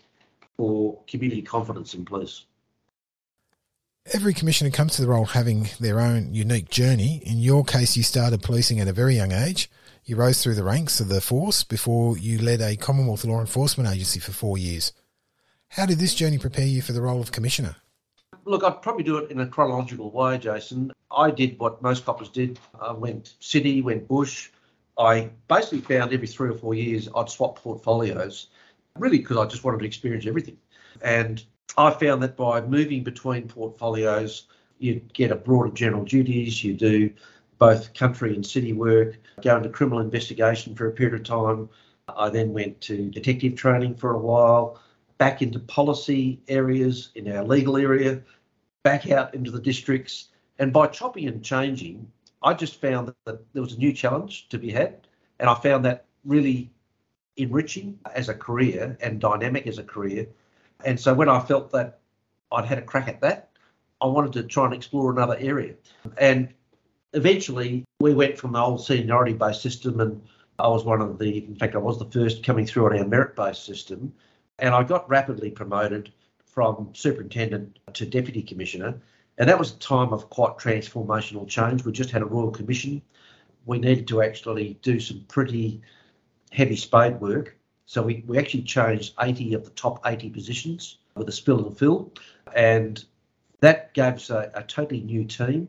for 0.56 0.98
community 1.06 1.42
confidence 1.42 1.94
in 1.94 2.04
police. 2.04 2.44
Every 4.12 4.34
commissioner 4.34 4.70
comes 4.70 4.96
to 4.96 5.02
the 5.02 5.08
role 5.08 5.26
having 5.26 5.68
their 5.78 6.00
own 6.00 6.34
unique 6.34 6.70
journey. 6.70 7.22
In 7.24 7.38
your 7.38 7.64
case, 7.64 7.96
you 7.96 8.02
started 8.02 8.42
policing 8.42 8.80
at 8.80 8.88
a 8.88 8.92
very 8.92 9.16
young 9.16 9.32
age. 9.32 9.70
You 10.10 10.16
rose 10.16 10.42
through 10.42 10.56
the 10.56 10.64
ranks 10.64 10.98
of 10.98 11.08
the 11.08 11.20
force 11.20 11.62
before 11.62 12.18
you 12.18 12.40
led 12.40 12.60
a 12.60 12.74
Commonwealth 12.74 13.24
law 13.24 13.38
enforcement 13.38 13.88
agency 13.88 14.18
for 14.18 14.32
four 14.32 14.58
years. 14.58 14.92
How 15.68 15.86
did 15.86 16.00
this 16.00 16.16
journey 16.16 16.36
prepare 16.36 16.66
you 16.66 16.82
for 16.82 16.90
the 16.90 17.00
role 17.00 17.20
of 17.20 17.30
commissioner? 17.30 17.76
Look, 18.44 18.64
I'd 18.64 18.82
probably 18.82 19.04
do 19.04 19.18
it 19.18 19.30
in 19.30 19.38
a 19.38 19.46
chronological 19.46 20.10
way, 20.10 20.36
Jason. 20.38 20.90
I 21.12 21.30
did 21.30 21.60
what 21.60 21.80
most 21.80 22.04
coppers 22.04 22.28
did. 22.28 22.58
I 22.82 22.90
went 22.90 23.34
city, 23.38 23.82
went 23.82 24.08
bush. 24.08 24.50
I 24.98 25.30
basically 25.46 25.78
found 25.78 26.12
every 26.12 26.26
three 26.26 26.50
or 26.50 26.54
four 26.54 26.74
years 26.74 27.08
I'd 27.14 27.30
swap 27.30 27.60
portfolios, 27.60 28.48
really 28.98 29.18
because 29.18 29.36
I 29.36 29.46
just 29.46 29.62
wanted 29.62 29.78
to 29.78 29.86
experience 29.86 30.26
everything. 30.26 30.56
And 31.02 31.40
I 31.78 31.92
found 31.92 32.20
that 32.24 32.36
by 32.36 32.62
moving 32.62 33.04
between 33.04 33.46
portfolios, 33.46 34.48
you 34.80 35.02
get 35.12 35.30
a 35.30 35.36
broader 35.36 35.70
general 35.70 36.04
duties, 36.04 36.64
you 36.64 36.74
do 36.74 37.12
both 37.60 37.92
country 37.94 38.34
and 38.34 38.44
city 38.44 38.72
work, 38.72 39.18
go 39.42 39.56
into 39.56 39.68
criminal 39.68 40.00
investigation 40.00 40.74
for 40.74 40.88
a 40.88 40.90
period 40.90 41.20
of 41.20 41.24
time. 41.24 41.68
I 42.08 42.30
then 42.30 42.52
went 42.52 42.80
to 42.82 43.10
detective 43.10 43.54
training 43.54 43.94
for 43.94 44.12
a 44.12 44.18
while, 44.18 44.80
back 45.18 45.42
into 45.42 45.60
policy 45.60 46.40
areas 46.48 47.10
in 47.14 47.30
our 47.30 47.44
legal 47.44 47.76
area, 47.76 48.22
back 48.82 49.10
out 49.10 49.34
into 49.34 49.50
the 49.50 49.60
districts. 49.60 50.30
And 50.58 50.72
by 50.72 50.86
chopping 50.86 51.28
and 51.28 51.44
changing, 51.44 52.10
I 52.42 52.54
just 52.54 52.80
found 52.80 53.12
that 53.26 53.52
there 53.52 53.62
was 53.62 53.74
a 53.74 53.78
new 53.78 53.92
challenge 53.92 54.48
to 54.48 54.58
be 54.58 54.70
had. 54.70 55.06
And 55.38 55.48
I 55.48 55.54
found 55.54 55.84
that 55.84 56.06
really 56.24 56.70
enriching 57.36 57.98
as 58.14 58.30
a 58.30 58.34
career 58.34 58.96
and 59.02 59.20
dynamic 59.20 59.66
as 59.66 59.76
a 59.76 59.84
career. 59.84 60.26
And 60.86 60.98
so 60.98 61.12
when 61.12 61.28
I 61.28 61.40
felt 61.40 61.70
that 61.72 62.00
I'd 62.50 62.64
had 62.64 62.78
a 62.78 62.82
crack 62.82 63.08
at 63.08 63.20
that, 63.20 63.50
I 64.00 64.06
wanted 64.06 64.32
to 64.32 64.44
try 64.44 64.64
and 64.64 64.72
explore 64.72 65.12
another 65.12 65.36
area. 65.38 65.74
And 66.16 66.54
eventually 67.12 67.84
we 68.00 68.14
went 68.14 68.38
from 68.38 68.52
the 68.52 68.60
old 68.60 68.84
seniority 68.84 69.32
based 69.32 69.62
system 69.62 70.00
and 70.00 70.22
I 70.60 70.68
was 70.68 70.84
one 70.84 71.00
of 71.00 71.18
the, 71.18 71.38
in 71.38 71.56
fact, 71.56 71.74
I 71.74 71.78
was 71.78 71.98
the 71.98 72.04
first 72.06 72.44
coming 72.44 72.66
through 72.66 72.86
on 72.86 72.98
our 72.98 73.06
merit 73.06 73.34
based 73.34 73.64
system. 73.64 74.12
And 74.58 74.74
I 74.74 74.82
got 74.82 75.08
rapidly 75.08 75.50
promoted 75.50 76.12
from 76.44 76.90
superintendent 76.92 77.78
to 77.94 78.04
deputy 78.04 78.42
commissioner. 78.42 79.00
And 79.38 79.48
that 79.48 79.58
was 79.58 79.72
a 79.72 79.78
time 79.78 80.12
of 80.12 80.28
quite 80.28 80.58
transformational 80.58 81.48
change. 81.48 81.84
We 81.84 81.92
just 81.92 82.10
had 82.10 82.22
a 82.22 82.26
royal 82.26 82.50
commission. 82.50 83.00
We 83.64 83.78
needed 83.78 84.06
to 84.08 84.22
actually 84.22 84.78
do 84.82 85.00
some 85.00 85.24
pretty 85.28 85.80
heavy 86.50 86.76
spade 86.76 87.20
work. 87.20 87.56
So 87.86 88.02
we, 88.02 88.22
we 88.26 88.38
actually 88.38 88.62
changed 88.62 89.14
80 89.18 89.54
of 89.54 89.64
the 89.64 89.70
top 89.70 90.00
80 90.04 90.30
positions 90.30 90.98
with 91.14 91.28
a 91.28 91.32
spill 91.32 91.66
and 91.66 91.76
fill. 91.76 92.12
And 92.54 93.02
that 93.60 93.94
gave 93.94 94.14
us 94.14 94.30
a, 94.30 94.50
a 94.54 94.62
totally 94.62 95.00
new 95.00 95.24
team. 95.24 95.68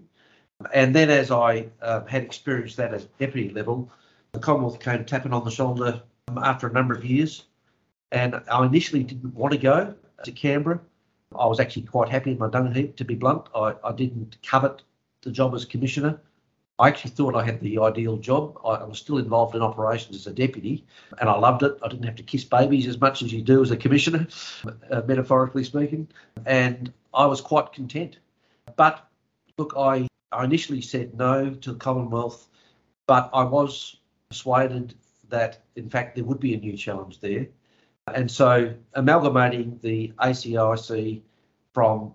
And 0.73 0.95
then 0.95 1.09
as 1.09 1.31
I 1.31 1.67
uh, 1.81 2.05
had 2.05 2.23
experienced 2.23 2.77
that 2.77 2.93
at 2.93 3.17
deputy 3.17 3.49
level, 3.49 3.91
the 4.33 4.39
Commonwealth 4.39 4.79
came 4.79 5.03
tapping 5.05 5.33
on 5.33 5.43
the 5.43 5.51
shoulder 5.51 6.01
after 6.37 6.67
a 6.67 6.73
number 6.73 6.93
of 6.93 7.03
years. 7.03 7.45
And 8.11 8.41
I 8.51 8.65
initially 8.65 9.03
didn't 9.03 9.33
want 9.33 9.53
to 9.53 9.57
go 9.57 9.95
to 10.23 10.31
Canberra. 10.31 10.79
I 11.37 11.45
was 11.45 11.59
actually 11.59 11.83
quite 11.83 12.09
happy 12.09 12.31
in 12.31 12.37
my 12.37 12.71
heap, 12.73 12.97
to 12.97 13.05
be 13.05 13.15
blunt. 13.15 13.47
I, 13.55 13.73
I 13.83 13.93
didn't 13.93 14.37
covet 14.43 14.81
the 15.21 15.31
job 15.31 15.55
as 15.55 15.65
commissioner. 15.65 16.19
I 16.79 16.87
actually 16.87 17.11
thought 17.11 17.35
I 17.35 17.45
had 17.45 17.61
the 17.61 17.77
ideal 17.79 18.17
job. 18.17 18.59
I, 18.65 18.69
I 18.69 18.83
was 18.83 18.97
still 18.97 19.17
involved 19.17 19.55
in 19.55 19.61
operations 19.61 20.15
as 20.15 20.27
a 20.27 20.33
deputy, 20.33 20.83
and 21.19 21.29
I 21.29 21.37
loved 21.37 21.63
it. 21.63 21.77
I 21.83 21.87
didn't 21.87 22.05
have 22.05 22.15
to 22.15 22.23
kiss 22.23 22.43
babies 22.43 22.87
as 22.87 22.99
much 22.99 23.21
as 23.21 23.31
you 23.31 23.41
do 23.41 23.61
as 23.61 23.71
a 23.71 23.77
commissioner, 23.77 24.27
uh, 24.91 25.01
metaphorically 25.05 25.63
speaking, 25.63 26.07
and 26.45 26.91
I 27.13 27.27
was 27.27 27.39
quite 27.39 27.71
content. 27.71 28.17
But 28.75 29.07
look, 29.57 29.73
I, 29.77 30.07
I 30.31 30.43
initially 30.43 30.81
said 30.81 31.17
no 31.17 31.53
to 31.53 31.73
the 31.73 31.79
Commonwealth, 31.79 32.47
but 33.07 33.29
I 33.33 33.43
was 33.43 33.97
persuaded 34.29 34.95
that, 35.29 35.63
in 35.75 35.89
fact, 35.89 36.15
there 36.15 36.23
would 36.23 36.39
be 36.39 36.53
a 36.53 36.59
new 36.59 36.77
challenge 36.77 37.19
there. 37.19 37.47
And 38.13 38.29
so 38.29 38.73
amalgamating 38.93 39.79
the 39.81 40.13
ACIC 40.19 41.21
from 41.73 42.13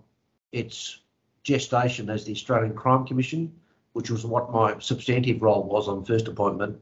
its 0.51 1.01
gestation 1.43 2.09
as 2.09 2.25
the 2.25 2.31
Australian 2.31 2.75
Crime 2.75 3.05
Commission, 3.05 3.53
which 3.93 4.09
was 4.09 4.25
what 4.25 4.51
my 4.51 4.77
substantive 4.79 5.41
role 5.41 5.63
was 5.63 5.87
on 5.87 6.05
first 6.05 6.27
appointment, 6.27 6.79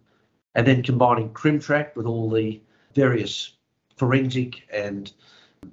and 0.56 0.66
then 0.66 0.84
combining 0.84 1.30
CrimTrac 1.30 1.96
with 1.96 2.06
all 2.06 2.30
the 2.30 2.62
various 2.94 3.54
forensic 3.98 4.64
and 4.72 5.14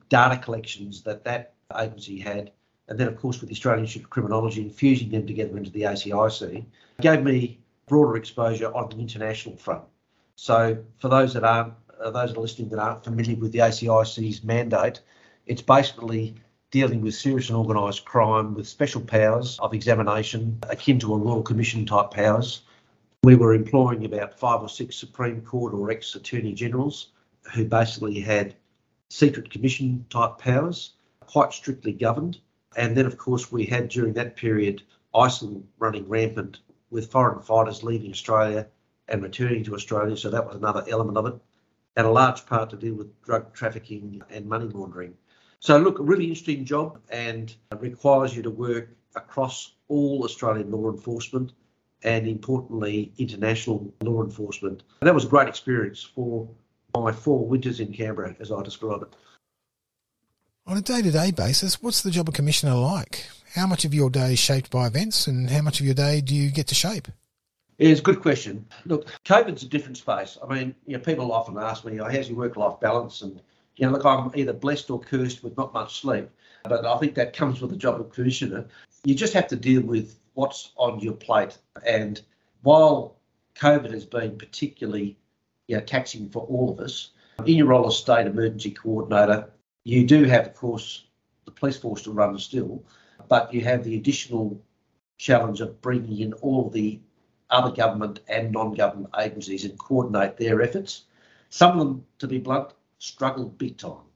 data 0.09 0.37
collections 0.37 1.03
that 1.03 1.25
that 1.25 1.55
agency 1.79 2.19
had, 2.19 2.53
and 2.93 3.01
then 3.01 3.09
of 3.09 3.19
course 3.19 3.41
with 3.41 3.49
the 3.49 3.55
Australian 3.55 3.85
Institute 3.85 4.05
of 4.05 4.11
Criminology, 4.11 4.69
fusing 4.69 5.09
them 5.09 5.27
together 5.27 5.57
into 5.57 5.71
the 5.71 5.85
ACIC, 5.85 6.63
gave 7.01 7.23
me 7.23 7.59
broader 7.87 8.19
exposure 8.19 8.71
on 8.75 8.91
the 8.91 8.99
international 8.99 9.57
front. 9.57 9.83
So 10.37 10.77
for 10.99 11.09
those 11.09 11.33
that 11.33 11.43
aren't 11.43 11.73
uh, 11.99 12.11
those 12.11 12.29
that 12.29 12.39
are 12.39 12.43
listening 12.43 12.69
that 12.69 12.79
aren't 12.79 13.03
familiar 13.03 13.37
with 13.37 13.53
the 13.53 13.61
ACIC's 13.61 14.45
mandate, 14.45 15.01
it's 15.47 15.63
basically 15.63 16.35
dealing 16.71 17.01
with 17.01 17.15
serious 17.15 17.49
and 17.49 17.57
organised 17.57 18.05
crime 18.05 18.53
with 18.53 18.69
special 18.69 19.01
powers 19.01 19.59
of 19.61 19.73
examination 19.73 20.59
akin 20.69 20.99
to 20.99 21.15
a 21.15 21.17
Royal 21.17 21.43
Commission 21.43 21.87
type 21.87 22.11
powers. 22.11 22.61
We 23.23 23.37
were 23.37 23.55
employing 23.55 24.05
about 24.05 24.39
five 24.39 24.61
or 24.61 24.69
six 24.69 24.97
Supreme 24.97 25.41
Court 25.41 25.73
or 25.73 25.91
ex 25.91 26.15
Attorney 26.15 26.53
Generals 26.53 27.09
who 27.55 27.65
basically 27.65 28.21
had 28.21 28.55
secret 29.09 29.51
commission 29.51 30.05
type 30.11 30.37
powers, 30.37 30.93
quite 31.21 31.55
strictly 31.55 31.93
governed. 31.93 32.39
And 32.77 32.97
then, 32.97 33.07
of 33.07 33.19
course, 33.19 33.53
we 33.53 33.65
had 33.67 33.89
during 33.89 34.15
that 34.15 34.37
period 34.37 34.83
ISIL 35.15 35.63
running 35.79 36.09
rampant 36.09 36.61
with 36.91 37.11
foreign 37.11 37.43
fighters 37.43 37.83
leaving 37.83 38.11
Australia 38.11 38.67
and 39.09 39.23
returning 39.23 39.65
to 39.65 39.75
Australia. 39.75 40.17
So 40.17 40.31
that 40.31 40.47
was 40.47 40.57
another 40.57 40.85
element 40.89 41.19
of 41.19 41.27
it 41.27 41.35
and 41.97 42.07
a 42.07 42.11
large 42.11 42.47
part 42.47 42.71
to 42.71 42.77
do 42.77 42.95
with 42.95 43.23
drug 43.23 43.53
trafficking 43.53 44.23
and 44.31 44.47
money 44.47 44.67
laundering. 44.67 45.15
So, 45.61 45.79
look, 45.79 45.99
a 45.99 46.03
really 46.03 46.25
interesting 46.25 46.65
job 46.65 46.99
and 47.11 47.55
requires 47.79 48.35
you 48.35 48.43
to 48.43 48.51
work 48.51 48.89
across 49.15 49.73
all 49.89 50.25
Australian 50.25 50.71
law 50.71 50.91
enforcement 50.91 51.53
and, 52.03 52.27
importantly, 52.27 53.13
international 53.19 53.93
law 54.01 54.25
enforcement. 54.25 54.83
And 55.01 55.09
that 55.09 55.15
was 55.15 55.25
a 55.25 55.29
great 55.29 55.49
experience 55.49 56.03
for 56.03 56.49
my 56.97 57.13
four 57.13 57.47
winters 57.47 57.81
in 57.81 57.93
Canberra, 57.93 58.35
as 58.41 58.51
I 58.51 58.63
describe 58.63 59.03
it. 59.03 59.15
On 60.65 60.77
a 60.77 60.81
day 60.81 61.03
to 61.03 61.11
day 61.11 61.33
basis, 61.33 61.83
what's 61.83 62.03
the 62.03 62.11
job 62.11 62.29
of 62.29 62.35
commissioner 62.35 62.75
like? 62.75 63.27
How 63.55 63.67
much 63.67 63.85
of 63.85 63.93
your 63.93 64.09
day 64.09 64.35
is 64.35 64.39
shaped 64.39 64.71
by 64.71 64.87
events, 64.87 65.27
and 65.27 65.51
how 65.51 65.61
much 65.61 65.81
of 65.81 65.87
your 65.87 65.95
day 65.95 66.21
do 66.21 66.37
you 66.37 66.51
get 66.51 66.69
to 66.69 66.75
shape? 66.75 67.09
it's 67.79 67.99
a 67.99 68.03
good 68.03 68.23
question. 68.23 68.65
Look, 68.85 69.09
COVID's 69.25 69.65
a 69.65 69.69
different 69.69 69.97
space. 69.97 70.39
I 70.41 70.55
mean, 70.55 70.77
you 70.87 70.97
know, 70.97 71.03
people 71.03 71.33
often 71.33 71.59
ask 71.59 71.85
me, 71.85 71.99
oh, 71.99 72.05
how's 72.05 72.29
your 72.29 72.39
work-life 72.39 72.79
balance? 72.79 73.23
And, 73.23 73.41
you 73.75 73.87
know, 73.87 73.93
look, 73.93 74.05
I'm 74.05 74.31
either 74.37 74.53
blessed 74.53 74.89
or 74.89 75.01
cursed 75.01 75.43
with 75.43 75.57
not 75.57 75.75
much 75.75 76.01
sleep. 76.01 76.31
But 76.63 76.87
I 76.87 76.97
think 76.99 77.17
that 77.17 77.35
comes 77.35 77.61
with 77.61 77.71
the 77.71 77.77
job 77.77 78.01
of 78.01 78.13
commissioner. 78.13 78.67
You 79.05 79.17
just 79.17 79.35
have 79.35 79.49
to 79.49 79.57
deal 79.57 79.83
with 79.83 80.17
what's 80.35 80.71
on 80.77 81.01
your 81.01 81.15
plate. 81.15 81.59
And 81.85 82.21
while 82.63 83.17
COVID 83.57 83.91
has 83.91 84.05
been 84.05 84.39
particularly 84.39 85.17
you 85.67 85.77
know, 85.77 85.83
taxing 85.83 86.29
for 86.29 86.45
all 86.45 86.71
of 86.71 86.79
us, 86.79 87.11
in 87.47 87.57
your 87.57 87.67
role 87.67 87.89
as 87.89 87.97
state 87.97 88.29
emergency 88.29 88.71
coordinator, 88.71 89.51
you 89.85 90.07
do 90.07 90.25
have, 90.25 90.47
of 90.47 90.55
course, 90.55 91.07
the 91.45 91.51
police 91.51 91.77
force 91.77 92.03
to 92.03 92.13
run 92.13 92.39
still, 92.39 92.85
but 93.29 93.53
you 93.53 93.63
have 93.63 93.85
the 93.85 93.97
additional 93.97 94.63
challenge 95.19 95.61
of 95.61 95.81
bringing 95.81 96.21
in 96.21 96.33
all 96.35 96.69
the 96.71 97.01
other 97.51 97.75
government 97.75 98.21
and 98.29 98.53
non-government 98.53 99.11
agencies 99.19 99.65
and 99.65 99.79
coordinate 99.79 100.37
their 100.37 100.63
efforts. 100.63 101.05
Some 101.51 101.73
of 101.73 101.79
them, 101.79 102.07
to 102.19 102.27
be 102.27 102.39
blunt, 102.39 102.73
struggled 102.99 103.59
big 103.59 103.77
time. 103.77 104.07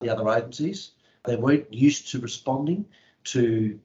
The 0.00 0.10
other 0.10 0.28
agencies, 0.30 0.92
they 1.24 1.36
weren't 1.36 1.72
used 1.72 2.10
to 2.12 2.20
responding 2.20 2.86
to 3.24 3.78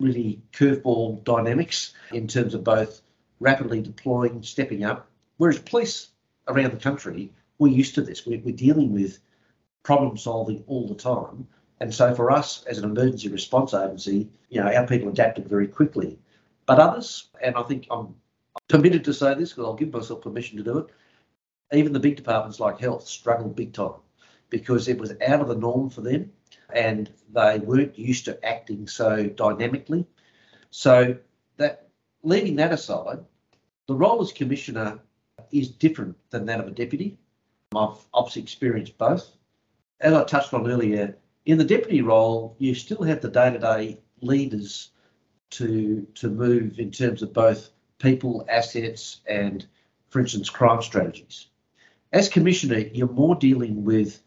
really 0.00 0.42
curveball 0.52 1.22
dynamics 1.24 1.94
in 2.12 2.26
terms 2.26 2.54
of 2.54 2.64
both 2.64 3.02
rapidly 3.40 3.80
deploying, 3.80 4.42
stepping 4.42 4.84
up. 4.84 5.08
Whereas 5.36 5.60
police 5.60 6.08
around 6.48 6.72
the 6.72 6.78
country, 6.78 7.32
we're 7.58 7.68
used 7.68 7.94
to 7.94 8.02
this. 8.02 8.26
We're, 8.26 8.40
we're 8.40 8.54
dealing 8.54 8.92
with 8.92 9.18
problem 9.82 10.16
solving 10.16 10.64
all 10.66 10.86
the 10.88 10.94
time. 10.94 11.46
And 11.80 11.92
so 11.92 12.14
for 12.14 12.30
us 12.30 12.64
as 12.64 12.78
an 12.78 12.84
emergency 12.84 13.28
response 13.28 13.74
agency, 13.74 14.28
you 14.48 14.62
know, 14.62 14.72
our 14.72 14.86
people 14.86 15.08
adapted 15.08 15.48
very 15.48 15.66
quickly. 15.66 16.18
But 16.66 16.78
others, 16.78 17.28
and 17.42 17.56
I 17.56 17.62
think 17.62 17.86
I'm 17.90 18.14
permitted 18.68 19.04
to 19.04 19.14
say 19.14 19.34
this 19.34 19.50
because 19.50 19.64
I'll 19.64 19.74
give 19.74 19.92
myself 19.92 20.22
permission 20.22 20.58
to 20.58 20.64
do 20.64 20.78
it. 20.78 20.86
Even 21.72 21.92
the 21.92 22.00
big 22.00 22.16
departments 22.16 22.60
like 22.60 22.78
health 22.78 23.06
struggled 23.08 23.56
big 23.56 23.72
time 23.72 24.00
because 24.50 24.86
it 24.86 24.98
was 24.98 25.12
out 25.26 25.40
of 25.40 25.48
the 25.48 25.56
norm 25.56 25.90
for 25.90 26.02
them 26.02 26.30
and 26.72 27.10
they 27.32 27.58
weren't 27.58 27.98
used 27.98 28.26
to 28.26 28.44
acting 28.46 28.86
so 28.86 29.26
dynamically. 29.26 30.06
So 30.70 31.16
that 31.56 31.88
leaving 32.22 32.56
that 32.56 32.72
aside, 32.72 33.24
the 33.88 33.94
role 33.94 34.22
as 34.22 34.32
commissioner 34.32 35.00
is 35.50 35.68
different 35.68 36.16
than 36.30 36.46
that 36.46 36.60
of 36.60 36.68
a 36.68 36.70
deputy. 36.70 37.18
I've 37.74 37.98
obviously 38.14 38.42
experienced 38.42 38.96
both. 38.98 39.30
As 40.02 40.12
I 40.14 40.24
touched 40.24 40.52
on 40.52 40.68
earlier, 40.68 41.16
in 41.46 41.58
the 41.58 41.64
deputy 41.64 42.02
role, 42.02 42.56
you 42.58 42.74
still 42.74 43.04
have 43.04 43.20
the 43.20 43.28
day-to-day 43.28 43.98
leaders 44.20 44.90
to 45.50 46.04
to 46.16 46.28
move 46.28 46.80
in 46.80 46.90
terms 46.90 47.22
of 47.22 47.32
both 47.32 47.70
people, 47.98 48.44
assets, 48.48 49.20
and, 49.28 49.64
for 50.08 50.18
instance, 50.18 50.50
crime 50.50 50.82
strategies. 50.82 51.46
As 52.12 52.28
Commissioner, 52.28 52.78
you're 52.78 53.06
more 53.06 53.36
dealing 53.36 53.84
with 53.84 54.20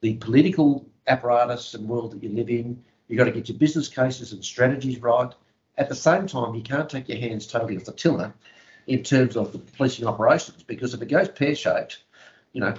the 0.00 0.14
political 0.14 0.88
apparatus 1.08 1.74
and 1.74 1.88
world 1.88 2.12
that 2.12 2.22
you 2.22 2.28
live 2.28 2.48
in. 2.48 2.84
You've 3.08 3.18
got 3.18 3.24
to 3.24 3.32
get 3.32 3.48
your 3.48 3.58
business 3.58 3.88
cases 3.88 4.32
and 4.32 4.44
strategies 4.44 5.02
right. 5.02 5.34
At 5.76 5.88
the 5.88 5.96
same 5.96 6.28
time, 6.28 6.54
you 6.54 6.62
can't 6.62 6.88
take 6.88 7.08
your 7.08 7.18
hands 7.18 7.48
totally 7.48 7.76
off 7.76 7.84
the 7.84 7.92
tiller 7.92 8.32
in 8.86 9.02
terms 9.02 9.36
of 9.36 9.50
the 9.50 9.58
policing 9.58 10.06
operations 10.06 10.62
because 10.62 10.94
if 10.94 11.02
it 11.02 11.06
goes 11.06 11.28
pear 11.28 11.56
shaped, 11.56 12.04
you 12.52 12.60
know, 12.60 12.74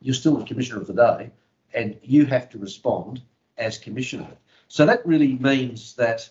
you're 0.00 0.14
still 0.14 0.38
the 0.38 0.46
commissioner 0.46 0.80
of 0.80 0.86
the 0.86 0.94
day 0.94 1.30
and 1.74 1.98
you 2.02 2.24
have 2.26 2.48
to 2.50 2.58
respond 2.58 3.22
as 3.58 3.78
Commissioner. 3.78 4.28
So 4.68 4.86
that 4.86 5.06
really 5.06 5.34
means 5.34 5.94
that 5.96 6.28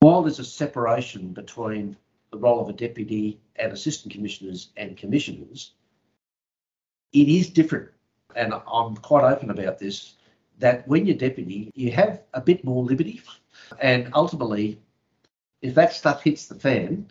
while 0.00 0.22
there's 0.22 0.38
a 0.38 0.44
separation 0.44 1.32
between 1.32 1.96
the 2.30 2.38
role 2.38 2.60
of 2.60 2.68
a 2.68 2.72
deputy 2.72 3.40
and 3.56 3.72
assistant 3.72 4.12
commissioners 4.12 4.70
and 4.76 4.96
commissioners, 4.96 5.72
it 7.12 7.28
is 7.28 7.48
different. 7.48 7.90
And 8.34 8.52
I'm 8.70 8.96
quite 8.96 9.24
open 9.24 9.50
about 9.50 9.78
this 9.78 10.14
that 10.58 10.86
when 10.88 11.06
you're 11.06 11.16
deputy, 11.16 11.70
you 11.74 11.92
have 11.92 12.22
a 12.34 12.40
bit 12.40 12.64
more 12.64 12.82
liberty. 12.82 13.22
And 13.80 14.10
ultimately, 14.14 14.78
if 15.62 15.74
that 15.74 15.92
stuff 15.92 16.22
hits 16.22 16.46
the 16.46 16.54
fan, 16.54 17.10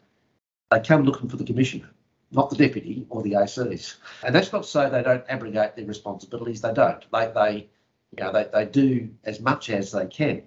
they 0.71 0.79
come 0.79 1.03
looking 1.03 1.29
for 1.29 1.37
the 1.37 1.43
commissioner, 1.43 1.89
not 2.31 2.49
the 2.49 2.55
deputy 2.55 3.05
or 3.09 3.21
the 3.21 3.33
ACs. 3.33 3.95
And 4.23 4.33
that's 4.33 4.51
not 4.51 4.63
to 4.63 4.69
say 4.69 4.89
they 4.89 5.03
don't 5.03 5.23
abrogate 5.29 5.75
their 5.75 5.85
responsibilities. 5.85 6.61
They 6.61 6.73
don't. 6.73 7.05
They, 7.11 7.31
they, 7.33 7.69
you 8.11 8.23
know, 8.23 8.31
they, 8.31 8.47
they 8.51 8.65
do 8.65 9.09
as 9.23 9.39
much 9.39 9.69
as 9.69 9.91
they 9.91 10.07
can. 10.07 10.43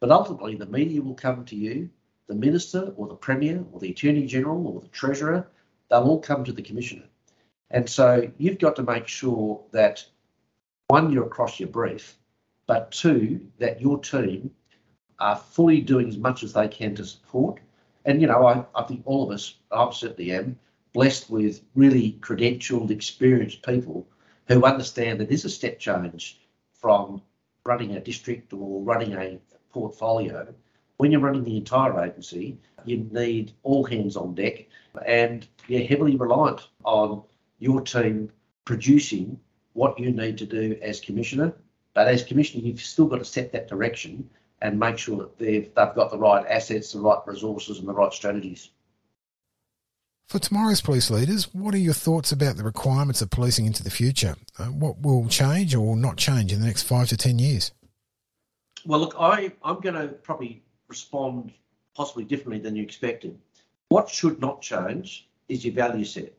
But 0.00 0.10
ultimately, 0.10 0.56
the 0.56 0.66
media 0.66 1.02
will 1.02 1.14
come 1.14 1.44
to 1.46 1.56
you, 1.56 1.90
the 2.26 2.34
minister 2.34 2.92
or 2.96 3.08
the 3.08 3.14
premier 3.14 3.64
or 3.72 3.80
the 3.80 3.90
attorney 3.90 4.26
general 4.26 4.66
or 4.66 4.80
the 4.80 4.88
treasurer. 4.88 5.48
They'll 5.88 6.02
all 6.02 6.20
come 6.20 6.44
to 6.44 6.52
the 6.52 6.62
commissioner. 6.62 7.04
And 7.70 7.88
so 7.88 8.30
you've 8.38 8.58
got 8.58 8.76
to 8.76 8.82
make 8.82 9.06
sure 9.06 9.62
that 9.72 10.04
one, 10.88 11.12
you're 11.12 11.26
across 11.26 11.60
your 11.60 11.68
brief, 11.68 12.16
but 12.66 12.90
two, 12.90 13.46
that 13.58 13.80
your 13.80 14.00
team 14.00 14.50
are 15.20 15.36
fully 15.36 15.80
doing 15.80 16.08
as 16.08 16.16
much 16.16 16.42
as 16.42 16.52
they 16.52 16.66
can 16.66 16.94
to 16.96 17.04
support. 17.04 17.60
And, 18.04 18.20
you 18.20 18.26
know, 18.26 18.46
I, 18.46 18.64
I 18.74 18.82
think 18.84 19.02
all 19.04 19.22
of 19.22 19.30
us, 19.30 19.54
I 19.70 19.88
certainly 19.92 20.32
am, 20.32 20.58
blessed 20.92 21.30
with 21.30 21.62
really 21.74 22.18
credentialed, 22.20 22.90
experienced 22.90 23.62
people 23.62 24.06
who 24.48 24.64
understand 24.64 25.20
that 25.20 25.28
there's 25.28 25.44
a 25.44 25.50
step 25.50 25.78
change 25.78 26.40
from 26.72 27.22
running 27.64 27.96
a 27.96 28.00
district 28.00 28.52
or 28.52 28.82
running 28.82 29.12
a 29.12 29.38
portfolio. 29.72 30.52
When 30.96 31.12
you're 31.12 31.20
running 31.20 31.44
the 31.44 31.56
entire 31.56 32.02
agency, 32.02 32.58
you 32.84 33.08
need 33.10 33.52
all 33.62 33.84
hands 33.84 34.16
on 34.16 34.34
deck 34.34 34.66
and 35.06 35.46
you're 35.68 35.86
heavily 35.86 36.16
reliant 36.16 36.68
on 36.84 37.22
your 37.58 37.80
team 37.82 38.30
producing 38.64 39.38
what 39.74 39.98
you 39.98 40.10
need 40.10 40.38
to 40.38 40.46
do 40.46 40.76
as 40.82 41.00
commissioner. 41.00 41.54
But 41.94 42.08
as 42.08 42.24
commissioner, 42.24 42.64
you've 42.64 42.80
still 42.80 43.06
got 43.06 43.18
to 43.18 43.24
set 43.24 43.52
that 43.52 43.68
direction 43.68 44.28
and 44.62 44.78
make 44.78 44.98
sure 44.98 45.18
that 45.18 45.38
they've, 45.38 45.74
they've 45.74 45.94
got 45.94 46.10
the 46.10 46.18
right 46.18 46.46
assets, 46.46 46.92
the 46.92 47.00
right 47.00 47.18
resources, 47.26 47.78
and 47.78 47.88
the 47.88 47.92
right 47.92 48.12
strategies. 48.12 48.70
For 50.30 50.38
tomorrow's 50.38 50.80
police 50.80 51.10
leaders, 51.10 51.52
what 51.52 51.74
are 51.74 51.78
your 51.78 51.92
thoughts 51.92 52.30
about 52.30 52.56
the 52.56 52.62
requirements 52.62 53.20
of 53.20 53.30
policing 53.30 53.66
into 53.66 53.82
the 53.82 53.90
future? 53.90 54.36
Uh, 54.56 54.66
what 54.66 55.00
will 55.00 55.26
change 55.26 55.74
or 55.74 55.84
will 55.84 55.96
not 55.96 56.18
change 56.18 56.52
in 56.52 56.60
the 56.60 56.66
next 56.66 56.84
five 56.84 57.08
to 57.08 57.16
ten 57.16 57.40
years? 57.40 57.72
Well, 58.86 59.00
look, 59.00 59.16
I, 59.18 59.50
I'm 59.64 59.80
going 59.80 59.96
to 59.96 60.06
probably 60.06 60.62
respond 60.86 61.52
possibly 61.96 62.22
differently 62.22 62.60
than 62.60 62.76
you 62.76 62.84
expected. 62.84 63.40
What 63.88 64.08
should 64.08 64.40
not 64.40 64.62
change 64.62 65.28
is 65.48 65.64
your 65.64 65.74
value 65.74 66.04
set 66.04 66.32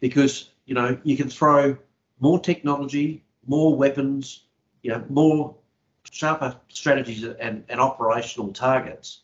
because, 0.00 0.48
you 0.64 0.72
know, 0.72 0.98
you 1.04 1.18
can 1.18 1.28
throw 1.28 1.76
more 2.20 2.40
technology, 2.40 3.22
more 3.46 3.76
weapons, 3.76 4.44
you 4.80 4.92
know, 4.92 5.04
more 5.10 5.54
sharper 6.10 6.56
strategies 6.68 7.22
and, 7.24 7.64
and 7.68 7.80
operational 7.82 8.54
targets. 8.54 9.20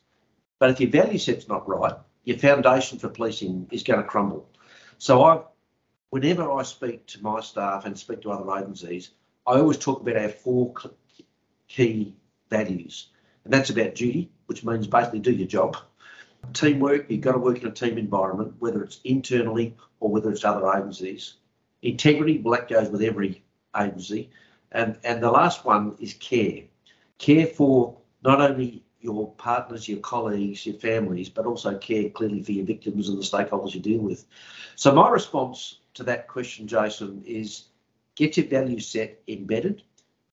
But 0.58 0.68
if 0.68 0.80
your 0.80 0.90
value 0.90 1.18
set's 1.18 1.48
not 1.48 1.66
right, 1.66 1.94
your 2.26 2.36
foundation 2.36 2.98
for 2.98 3.08
policing 3.08 3.68
is 3.70 3.84
going 3.84 4.02
to 4.02 4.06
crumble. 4.06 4.50
So 4.98 5.22
I, 5.24 5.40
whenever 6.10 6.50
I 6.50 6.64
speak 6.64 7.06
to 7.06 7.22
my 7.22 7.40
staff 7.40 7.86
and 7.86 7.96
speak 7.96 8.22
to 8.22 8.32
other 8.32 8.58
agencies, 8.58 9.10
I 9.46 9.52
always 9.52 9.78
talk 9.78 10.02
about 10.02 10.16
our 10.16 10.28
four 10.28 10.74
key 11.68 12.16
values, 12.50 13.08
and 13.44 13.52
that's 13.52 13.70
about 13.70 13.94
duty, 13.94 14.32
which 14.46 14.64
means 14.64 14.88
basically 14.88 15.20
do 15.20 15.32
your 15.32 15.46
job. 15.46 15.76
Teamwork, 16.52 17.08
you've 17.08 17.20
got 17.20 17.32
to 17.32 17.38
work 17.38 17.62
in 17.62 17.68
a 17.68 17.72
team 17.72 17.96
environment, 17.96 18.54
whether 18.58 18.82
it's 18.82 19.00
internally 19.04 19.76
or 20.00 20.10
whether 20.10 20.30
it's 20.30 20.44
other 20.44 20.68
agencies. 20.68 21.34
Integrity, 21.82 22.38
well, 22.38 22.58
that 22.58 22.68
goes 22.68 22.88
with 22.88 23.02
every 23.02 23.44
agency. 23.76 24.30
And, 24.72 24.98
and 25.04 25.22
the 25.22 25.30
last 25.30 25.64
one 25.64 25.96
is 26.00 26.14
care. 26.14 26.64
Care 27.18 27.46
for 27.46 27.98
not 28.22 28.40
only 28.40 28.84
your 29.06 29.30
partners, 29.32 29.88
your 29.88 30.00
colleagues, 30.00 30.66
your 30.66 30.74
families, 30.76 31.28
but 31.28 31.46
also 31.46 31.78
care 31.78 32.10
clearly 32.10 32.42
for 32.42 32.52
your 32.52 32.66
victims 32.66 33.08
and 33.08 33.16
the 33.16 33.22
stakeholders 33.22 33.74
you 33.74 33.80
deal 33.80 34.00
with. 34.00 34.26
So 34.74 34.92
my 34.92 35.08
response 35.08 35.78
to 35.94 36.02
that 36.04 36.26
question, 36.26 36.66
Jason, 36.66 37.22
is 37.24 37.66
get 38.16 38.36
your 38.36 38.46
value 38.46 38.80
set 38.80 39.22
embedded. 39.28 39.82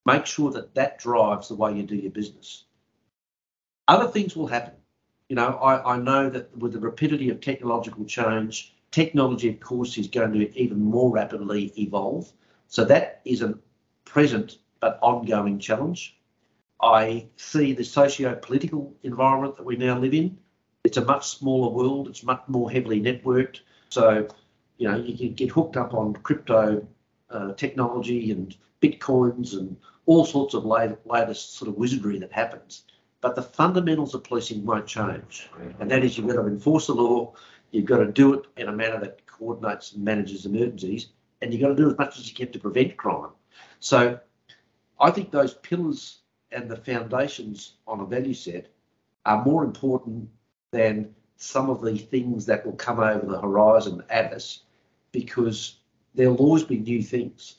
Make 0.06 0.26
sure 0.26 0.52
that 0.52 0.74
that 0.74 1.00
drives 1.00 1.48
the 1.48 1.56
way 1.56 1.74
you 1.76 1.84
do 1.84 1.96
your 1.96 2.12
business. 2.12 2.66
Other 3.88 4.08
things 4.08 4.36
will 4.36 4.48
happen. 4.48 4.74
You 5.30 5.36
know, 5.36 5.52
I, 5.62 5.94
I 5.94 5.98
know 5.98 6.30
that 6.30 6.58
with 6.58 6.74
the 6.74 6.80
rapidity 6.80 7.30
of 7.30 7.42
technological 7.42 8.06
change, 8.06 8.74
technology, 8.92 9.50
of 9.50 9.60
course, 9.60 9.98
is 9.98 10.08
going 10.08 10.34
to 10.34 10.60
even 10.60 10.82
more 10.82 11.12
rapidly 11.12 11.72
evolve. 11.78 12.32
So 12.68 12.84
that 12.86 13.22
is 13.24 13.42
a 13.42 13.58
present 14.06 14.58
but 14.80 15.00
ongoing 15.02 15.60
challenge. 15.60 16.18
I 16.84 17.28
see 17.38 17.72
the 17.74 17.86
socio-political 17.86 18.94
environment 19.04 19.56
that 19.56 19.64
we 19.64 19.78
now 19.78 19.98
live 19.98 20.14
in. 20.14 20.38
It's 20.84 20.98
a 20.98 21.06
much 21.06 21.26
smaller 21.26 21.72
world. 21.72 22.10
It's 22.10 22.24
much 22.24 22.44
more 22.48 22.70
heavily 22.70 23.02
networked. 23.02 23.62
So, 23.90 24.28
you 24.78 24.90
know, 24.90 24.98
you 24.98 25.18
can 25.18 25.34
get 25.34 25.50
hooked 25.50 25.78
up 25.78 25.94
on 25.94 26.14
crypto 26.14 26.86
uh, 27.30 27.54
technology 27.54 28.32
and 28.32 28.56
bitcoins 28.82 29.54
and 29.54 29.78
all 30.06 30.26
sorts 30.26 30.54
of 30.54 30.66
latest 30.66 31.54
sort 31.54 31.70
of 31.70 31.76
wizardry 31.76 32.20
that 32.20 32.34
happens. 32.34 32.84
But 33.22 33.36
the 33.36 33.42
fundamentals 33.42 34.14
of 34.14 34.26
policing 34.26 34.66
won't 34.66 34.86
change, 34.86 35.50
and 35.80 35.90
that 35.90 36.04
is 36.04 36.18
you've 36.18 36.28
got 36.28 36.34
to 36.34 36.48
enforce 36.48 36.88
the 36.88 36.94
law. 36.94 37.34
You've 37.72 37.86
got 37.86 38.00
to 38.00 38.12
do 38.12 38.34
it 38.34 38.46
in 38.58 38.68
a 38.68 38.74
manner 38.74 39.00
that 39.00 39.26
coordinates 39.26 39.94
and 39.94 40.04
manages 40.04 40.46
emergencies, 40.46 41.08
and 41.42 41.54
you've 41.54 41.62
got 41.62 41.70
to 41.70 41.76
do 41.76 41.90
as 41.90 41.98
much 41.98 42.20
as 42.20 42.28
you 42.28 42.36
can 42.36 42.52
to 42.52 42.60
prevent 42.60 42.98
crime. 42.98 43.30
So, 43.80 44.20
I 45.00 45.12
think 45.12 45.32
those 45.32 45.54
pillars 45.54 46.23
and 46.54 46.70
the 46.70 46.78
foundations 46.78 47.76
on 47.88 48.00
a 48.00 48.06
value 48.06 48.34
set 48.34 48.68
are 49.26 49.44
more 49.44 49.64
important 49.64 50.30
than 50.72 51.14
some 51.38 51.70
of 51.70 51.82
the 51.82 51.98
things 51.98 52.46
that 52.46 52.66
will 52.66 52.74
come 52.74 53.00
over 53.00 53.26
the 53.26 53.42
horizon 53.42 54.04
at 54.10 54.34
us 54.34 54.64
because 55.12 55.80
there'll 56.16 56.38
always 56.38 56.64
be 56.64 56.80
new 56.80 57.02
things. 57.02 57.58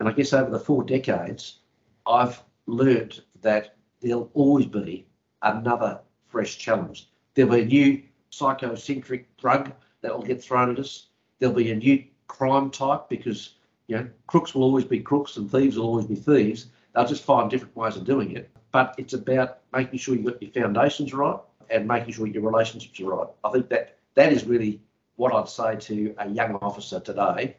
And 0.00 0.08
I 0.08 0.12
guess 0.12 0.32
over 0.32 0.50
the 0.50 0.58
four 0.58 0.82
decades, 0.84 1.58
I've 2.06 2.42
learned 2.66 3.22
that 3.42 3.76
there'll 4.00 4.30
always 4.34 4.66
be 4.66 5.06
another 5.42 6.00
fresh 6.28 6.58
challenge. 6.58 7.08
There'll 7.34 7.52
be 7.52 7.62
a 7.62 7.66
new 7.66 8.02
psychocentric 8.30 9.24
drug 9.38 9.72
that 10.00 10.14
will 10.14 10.24
get 10.24 10.42
thrown 10.42 10.70
at 10.70 10.78
us. 10.78 11.06
There'll 11.38 11.54
be 11.54 11.70
a 11.70 11.76
new 11.76 12.04
crime 12.26 12.70
type 12.70 13.08
because 13.08 13.54
you 13.86 13.96
know 13.96 14.08
crooks 14.26 14.54
will 14.54 14.62
always 14.62 14.84
be 14.84 15.00
crooks 15.00 15.36
and 15.36 15.50
thieves 15.50 15.76
will 15.76 15.86
always 15.86 16.06
be 16.06 16.14
thieves. 16.14 16.66
They'll 16.94 17.06
just 17.06 17.24
find 17.24 17.50
different 17.50 17.76
ways 17.76 17.96
of 17.96 18.04
doing 18.04 18.36
it. 18.36 18.50
But 18.70 18.94
it's 18.98 19.12
about 19.12 19.58
making 19.72 19.98
sure 19.98 20.14
you've 20.14 20.24
got 20.24 20.42
your 20.42 20.52
foundations 20.52 21.12
right 21.12 21.38
and 21.70 21.86
making 21.86 22.14
sure 22.14 22.26
your 22.26 22.42
relationships 22.42 22.98
are 23.00 23.04
right. 23.04 23.28
I 23.44 23.50
think 23.50 23.68
that 23.70 23.98
that 24.14 24.32
is 24.32 24.44
really 24.44 24.80
what 25.16 25.34
I'd 25.34 25.48
say 25.48 25.76
to 25.76 26.14
a 26.18 26.28
young 26.28 26.56
officer 26.56 27.00
today. 27.00 27.56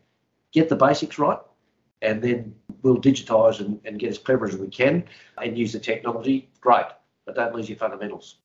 Get 0.52 0.69
the 0.69 0.76
basics 0.76 1.17
right, 1.17 1.39
and 2.02 2.22
then 2.22 2.56
we'll 2.82 3.02
digitise 3.02 3.60
and, 3.60 3.80
and 3.86 4.00
get 4.00 4.10
as 4.10 4.17
clever 4.17 4.46
as 4.46 4.56
we 4.56 4.67
can 4.67 5.06
and 5.38 5.58
use 5.58 5.74
the 5.74 5.80
technology. 5.80 6.50
Great, 6.62 6.86
but 7.26 7.36
don't 7.36 7.56
lose 7.56 7.69
your 7.69 7.78
fundamentals. 7.78 8.36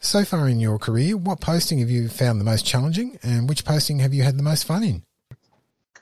So 0.00 0.24
far 0.24 0.48
in 0.48 0.60
your 0.60 0.78
career, 0.78 1.16
what 1.16 1.40
posting 1.40 1.78
have 1.78 1.90
you 1.90 2.08
found 2.08 2.40
the 2.40 2.44
most 2.44 2.66
challenging 2.66 3.18
and 3.22 3.48
which 3.48 3.64
posting 3.64 4.00
have 4.00 4.12
you 4.12 4.22
had 4.22 4.36
the 4.36 4.42
most 4.42 4.64
fun 4.64 4.82
in? 4.82 5.02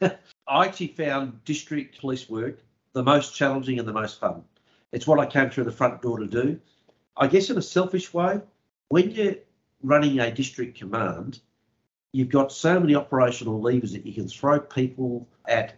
I 0.49 0.66
actually 0.66 0.88
found 0.88 1.45
district 1.45 2.01
police 2.01 2.29
work 2.29 2.59
the 2.92 3.02
most 3.02 3.35
challenging 3.35 3.78
and 3.78 3.88
the 3.88 3.92
most 3.92 4.20
fun. 4.20 4.44
It's 4.92 5.07
what 5.07 5.18
I 5.18 5.26
came 5.26 5.50
through 5.50 5.64
the 5.64 5.72
front 5.72 6.02
door 6.02 6.18
to 6.18 6.26
do. 6.26 6.61
I 7.16 7.26
guess 7.26 7.50
in 7.50 7.59
a 7.59 7.62
selfish 7.62 8.12
way, 8.12 8.40
when 8.88 9.11
you're 9.11 9.37
running 9.83 10.20
a 10.20 10.31
district 10.31 10.78
command, 10.78 11.40
you've 12.12 12.28
got 12.28 12.52
so 12.52 12.78
many 12.78 12.94
operational 12.94 13.61
levers 13.61 13.92
that 13.92 14.07
you 14.07 14.12
can 14.12 14.28
throw 14.28 14.61
people 14.61 15.28
at 15.46 15.74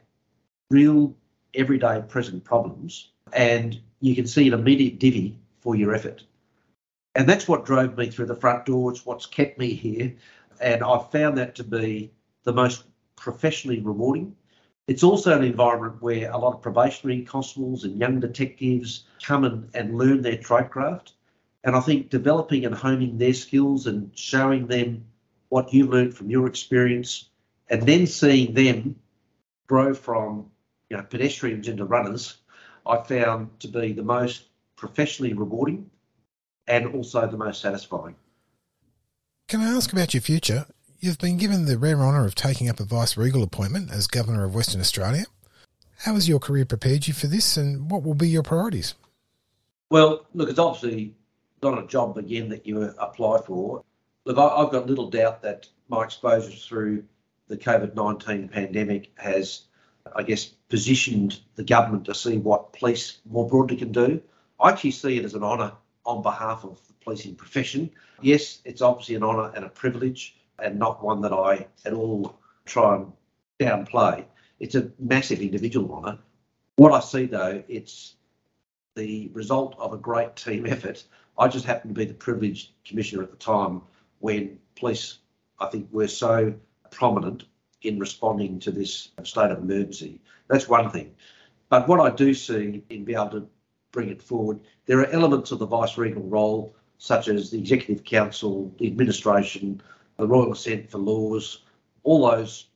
real 0.70 1.14
everyday 1.54 2.02
present 2.02 2.42
problems 2.42 3.10
and 3.32 3.80
you 4.00 4.14
can 4.14 4.26
see 4.26 4.48
an 4.48 4.54
immediate 4.54 4.98
divvy 4.98 5.38
for 5.60 5.76
your 5.76 5.94
effort. 5.94 6.24
And 7.14 7.28
that's 7.28 7.46
what 7.46 7.64
drove 7.64 7.96
me 7.96 8.10
through 8.10 8.26
the 8.26 8.34
front 8.34 8.66
door. 8.66 8.90
It's 8.90 9.06
what's 9.06 9.26
kept 9.26 9.58
me 9.58 9.72
here. 9.72 10.14
And 10.60 10.82
I've 10.82 11.10
found 11.10 11.38
that 11.38 11.54
to 11.56 11.64
be 11.64 12.10
the 12.42 12.52
most 12.52 12.84
professionally 13.16 13.80
rewarding 13.80 14.34
it's 14.86 15.02
also 15.02 15.36
an 15.36 15.44
environment 15.44 16.02
where 16.02 16.30
a 16.30 16.36
lot 16.36 16.54
of 16.54 16.62
probationary 16.62 17.22
constables 17.22 17.84
and 17.84 17.98
young 17.98 18.20
detectives 18.20 19.04
come 19.22 19.44
and, 19.44 19.70
and 19.74 19.96
learn 19.96 20.22
their 20.22 20.36
tradecraft. 20.36 21.12
And 21.62 21.74
I 21.74 21.80
think 21.80 22.10
developing 22.10 22.66
and 22.66 22.74
honing 22.74 23.16
their 23.16 23.32
skills 23.32 23.86
and 23.86 24.10
showing 24.16 24.66
them 24.66 25.06
what 25.48 25.72
you've 25.72 25.88
learned 25.88 26.14
from 26.14 26.28
your 26.28 26.46
experience 26.46 27.28
and 27.70 27.82
then 27.82 28.06
seeing 28.06 28.52
them 28.52 28.96
grow 29.66 29.94
from 29.94 30.50
you 30.90 30.96
know 30.96 31.02
pedestrians 31.02 31.68
into 31.68 31.86
runners, 31.86 32.36
I 32.86 32.98
found 32.98 33.58
to 33.60 33.68
be 33.68 33.92
the 33.92 34.02
most 34.02 34.44
professionally 34.76 35.32
rewarding 35.32 35.90
and 36.66 36.94
also 36.94 37.26
the 37.26 37.38
most 37.38 37.62
satisfying. 37.62 38.16
Can 39.48 39.60
I 39.60 39.74
ask 39.74 39.92
about 39.92 40.12
your 40.12 40.20
future? 40.20 40.66
You've 41.04 41.18
been 41.18 41.36
given 41.36 41.66
the 41.66 41.76
rare 41.76 42.00
honour 42.00 42.24
of 42.24 42.34
taking 42.34 42.70
up 42.70 42.80
a 42.80 42.84
vice 42.84 43.14
regal 43.14 43.42
appointment 43.42 43.90
as 43.90 44.06
Governor 44.06 44.46
of 44.46 44.54
Western 44.54 44.80
Australia. 44.80 45.26
How 45.98 46.14
has 46.14 46.30
your 46.30 46.38
career 46.38 46.64
prepared 46.64 47.06
you 47.06 47.12
for 47.12 47.26
this 47.26 47.58
and 47.58 47.90
what 47.90 48.02
will 48.02 48.14
be 48.14 48.26
your 48.26 48.42
priorities? 48.42 48.94
Well, 49.90 50.24
look, 50.32 50.48
it's 50.48 50.58
obviously 50.58 51.14
not 51.62 51.78
a 51.78 51.86
job 51.86 52.16
again 52.16 52.48
that 52.48 52.66
you 52.66 52.84
apply 52.96 53.42
for. 53.42 53.84
Look, 54.24 54.38
I, 54.38 54.62
have 54.62 54.70
got 54.70 54.86
little 54.86 55.10
doubt 55.10 55.42
that 55.42 55.68
my 55.90 56.04
exposure 56.04 56.50
through 56.50 57.04
the 57.48 57.58
COVID 57.58 57.94
19 57.94 58.48
pandemic 58.48 59.12
has, 59.16 59.64
I 60.16 60.22
guess, 60.22 60.46
positioned 60.46 61.38
the 61.56 61.64
government 61.64 62.06
to 62.06 62.14
see 62.14 62.38
what 62.38 62.72
police 62.72 63.18
more 63.28 63.46
broadly 63.46 63.76
can 63.76 63.92
do. 63.92 64.22
I 64.58 64.70
actually 64.70 64.92
see 64.92 65.18
it 65.18 65.26
as 65.26 65.34
an 65.34 65.44
honour 65.44 65.72
on 66.06 66.22
behalf 66.22 66.64
of 66.64 66.80
the 66.86 66.94
policing 66.94 67.34
profession. 67.34 67.90
Yes, 68.22 68.62
it's 68.64 68.80
obviously 68.80 69.16
an 69.16 69.22
honour 69.22 69.52
and 69.54 69.66
a 69.66 69.68
privilege, 69.68 70.36
and 70.58 70.78
not 70.78 71.02
one 71.02 71.20
that 71.22 71.32
I 71.32 71.66
at 71.84 71.92
all 71.92 72.38
try 72.64 72.96
and 72.96 73.12
downplay. 73.60 74.24
It's 74.60 74.74
a 74.74 74.90
massive 74.98 75.40
individual 75.40 75.92
honour. 75.92 76.18
What 76.76 76.92
I 76.92 77.00
see 77.00 77.26
though, 77.26 77.62
it's 77.68 78.14
the 78.94 79.30
result 79.32 79.74
of 79.78 79.92
a 79.92 79.98
great 79.98 80.36
team 80.36 80.66
effort. 80.68 81.04
I 81.38 81.48
just 81.48 81.64
happened 81.64 81.94
to 81.94 81.98
be 81.98 82.04
the 82.04 82.14
privileged 82.14 82.70
commissioner 82.84 83.22
at 83.22 83.30
the 83.30 83.36
time 83.36 83.82
when 84.20 84.58
police, 84.76 85.18
I 85.58 85.66
think, 85.66 85.88
were 85.92 86.08
so 86.08 86.54
prominent 86.90 87.44
in 87.82 87.98
responding 87.98 88.58
to 88.60 88.70
this 88.70 89.10
state 89.24 89.50
of 89.50 89.58
emergency. 89.58 90.20
That's 90.48 90.68
one 90.68 90.90
thing. 90.90 91.14
But 91.68 91.88
what 91.88 92.00
I 92.00 92.14
do 92.14 92.34
see 92.34 92.82
in 92.88 93.04
being 93.04 93.18
able 93.18 93.30
to 93.30 93.48
bring 93.92 94.08
it 94.08 94.22
forward, 94.22 94.60
there 94.86 95.00
are 95.00 95.06
elements 95.06 95.50
of 95.50 95.58
the 95.58 95.66
vice 95.66 95.98
regal 95.98 96.22
role, 96.22 96.76
such 96.98 97.28
as 97.28 97.50
the 97.50 97.58
executive 97.58 98.04
council, 98.04 98.72
the 98.78 98.86
administration, 98.86 99.82
the 100.16 100.26
royal 100.26 100.52
assent 100.52 100.90
for 100.90 100.98
laws, 100.98 101.62
all 102.02 102.30
those 102.30 102.66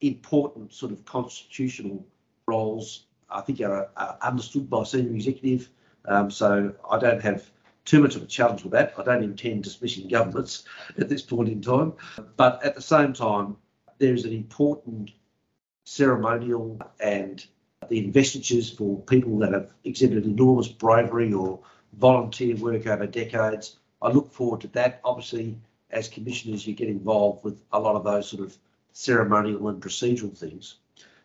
important 0.00 0.72
sort 0.72 0.92
of 0.92 1.04
constitutional 1.04 2.06
roles, 2.46 3.06
I 3.30 3.40
think 3.40 3.60
are, 3.60 3.88
are 3.96 4.18
understood 4.22 4.68
by 4.68 4.84
senior 4.84 5.14
executive. 5.14 5.68
Um, 6.04 6.30
so 6.30 6.74
I 6.88 6.98
don't 6.98 7.22
have 7.22 7.50
too 7.84 8.00
much 8.00 8.16
of 8.16 8.22
a 8.22 8.26
challenge 8.26 8.62
with 8.62 8.72
that. 8.72 8.94
I 8.98 9.04
don't 9.04 9.22
intend 9.22 9.64
dismissing 9.64 10.08
governments 10.08 10.64
at 10.98 11.08
this 11.08 11.22
point 11.22 11.48
in 11.48 11.62
time. 11.62 11.94
But 12.36 12.62
at 12.64 12.74
the 12.74 12.82
same 12.82 13.12
time, 13.12 13.56
there's 13.98 14.24
an 14.24 14.32
important 14.32 15.12
ceremonial 15.84 16.80
and 17.00 17.44
the 17.88 18.04
investitures 18.04 18.70
for 18.70 19.00
people 19.02 19.38
that 19.38 19.52
have 19.52 19.70
exhibited 19.84 20.24
enormous 20.24 20.68
bravery 20.68 21.32
or 21.32 21.60
volunteer 21.94 22.56
work 22.56 22.86
over 22.86 23.06
decades. 23.06 23.76
I 24.02 24.08
look 24.08 24.32
forward 24.32 24.60
to 24.62 24.68
that. 24.68 25.00
Obviously, 25.04 25.56
as 25.90 26.08
commissioners, 26.08 26.66
you 26.66 26.74
get 26.74 26.88
involved 26.88 27.44
with 27.44 27.60
a 27.72 27.80
lot 27.80 27.96
of 27.96 28.04
those 28.04 28.28
sort 28.28 28.42
of 28.42 28.56
ceremonial 28.92 29.68
and 29.68 29.82
procedural 29.82 30.36
things. 30.36 30.76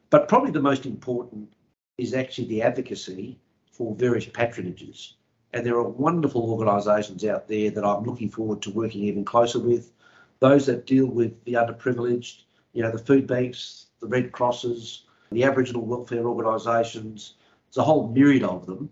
But 0.10 0.28
probably 0.28 0.52
the 0.52 0.62
most 0.62 0.86
important 0.86 1.54
is 1.98 2.14
actually 2.14 2.48
the 2.48 2.62
advocacy 2.62 3.40
for 3.72 3.96
various 3.96 4.26
patronages. 4.26 5.14
And 5.54 5.66
there 5.66 5.76
are 5.76 5.88
wonderful 5.88 6.50
organisations 6.50 7.26
out 7.26 7.48
there 7.48 7.72
that 7.72 7.86
I'm 7.86 8.04
looking 8.04 8.30
forward 8.30 8.62
to 8.64 8.72
working 8.72 9.04
even 9.04 9.26
closer 9.26 9.60
with. 9.60 9.92
Those 10.40 10.66
that 10.66 10.86
deal 10.86 11.06
with 11.06 11.44
the 11.46 11.54
underprivileged, 11.54 12.42
you 12.74 12.84
know, 12.84 12.92
the 12.92 12.98
food 12.98 13.28
banks, 13.28 13.88
the 14.00 14.08
Red 14.08 14.32
Crosses, 14.32 15.04
the 15.32 15.44
Aboriginal 15.44 15.86
welfare 15.86 16.28
organisations. 16.28 17.36
There's 17.68 17.78
a 17.78 17.84
whole 17.84 18.08
myriad 18.08 18.44
of 18.44 18.66
them 18.66 18.90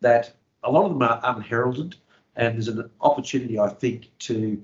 that 0.00 0.32
a 0.62 0.70
lot 0.70 0.84
of 0.84 0.92
them 0.92 1.02
are 1.02 1.20
unheralded, 1.22 1.96
and 2.36 2.54
there's 2.54 2.68
an 2.68 2.88
opportunity, 3.00 3.58
I 3.58 3.68
think, 3.68 4.10
to 4.20 4.62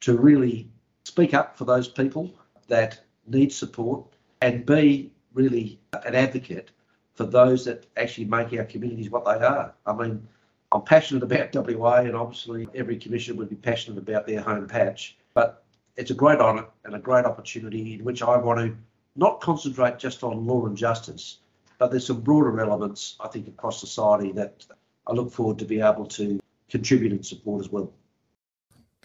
to 0.00 0.16
really 0.16 0.68
speak 1.04 1.34
up 1.34 1.56
for 1.56 1.64
those 1.64 1.88
people 1.88 2.34
that 2.68 3.00
need 3.26 3.52
support 3.52 4.06
and 4.40 4.66
be 4.66 5.10
really 5.32 5.78
an 6.04 6.14
advocate 6.14 6.70
for 7.14 7.24
those 7.24 7.64
that 7.64 7.86
actually 7.96 8.26
make 8.26 8.52
our 8.52 8.64
communities 8.64 9.10
what 9.10 9.24
they 9.24 9.44
are. 9.44 9.72
I 9.86 9.92
mean, 9.94 10.26
I'm 10.72 10.82
passionate 10.82 11.22
about 11.22 11.54
WA, 11.54 11.96
and 12.00 12.14
obviously 12.14 12.68
every 12.74 12.96
commissioner 12.98 13.38
would 13.38 13.48
be 13.48 13.56
passionate 13.56 13.98
about 13.98 14.26
their 14.26 14.40
home 14.40 14.66
patch. 14.66 15.16
But 15.32 15.64
it's 15.96 16.10
a 16.10 16.14
great 16.14 16.40
honour 16.40 16.66
and 16.84 16.94
a 16.94 16.98
great 16.98 17.24
opportunity 17.24 17.94
in 17.94 18.04
which 18.04 18.22
I 18.22 18.36
want 18.36 18.60
to 18.60 18.76
not 19.14 19.40
concentrate 19.40 19.98
just 19.98 20.22
on 20.22 20.46
law 20.46 20.66
and 20.66 20.76
justice, 20.76 21.38
but 21.78 21.90
there's 21.90 22.06
some 22.06 22.20
broader 22.20 22.60
elements, 22.60 23.16
I 23.20 23.28
think, 23.28 23.48
across 23.48 23.80
society 23.80 24.32
that 24.32 24.66
I 25.06 25.12
look 25.12 25.32
forward 25.32 25.58
to 25.60 25.64
be 25.64 25.80
able 25.80 26.06
to 26.06 26.40
contribute 26.68 27.12
and 27.12 27.24
support 27.24 27.64
as 27.64 27.70
well. 27.70 27.92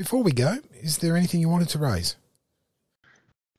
Before 0.01 0.23
we 0.23 0.31
go, 0.31 0.57
is 0.81 0.97
there 0.97 1.15
anything 1.15 1.41
you 1.41 1.47
wanted 1.47 1.69
to 1.69 1.77
raise? 1.77 2.15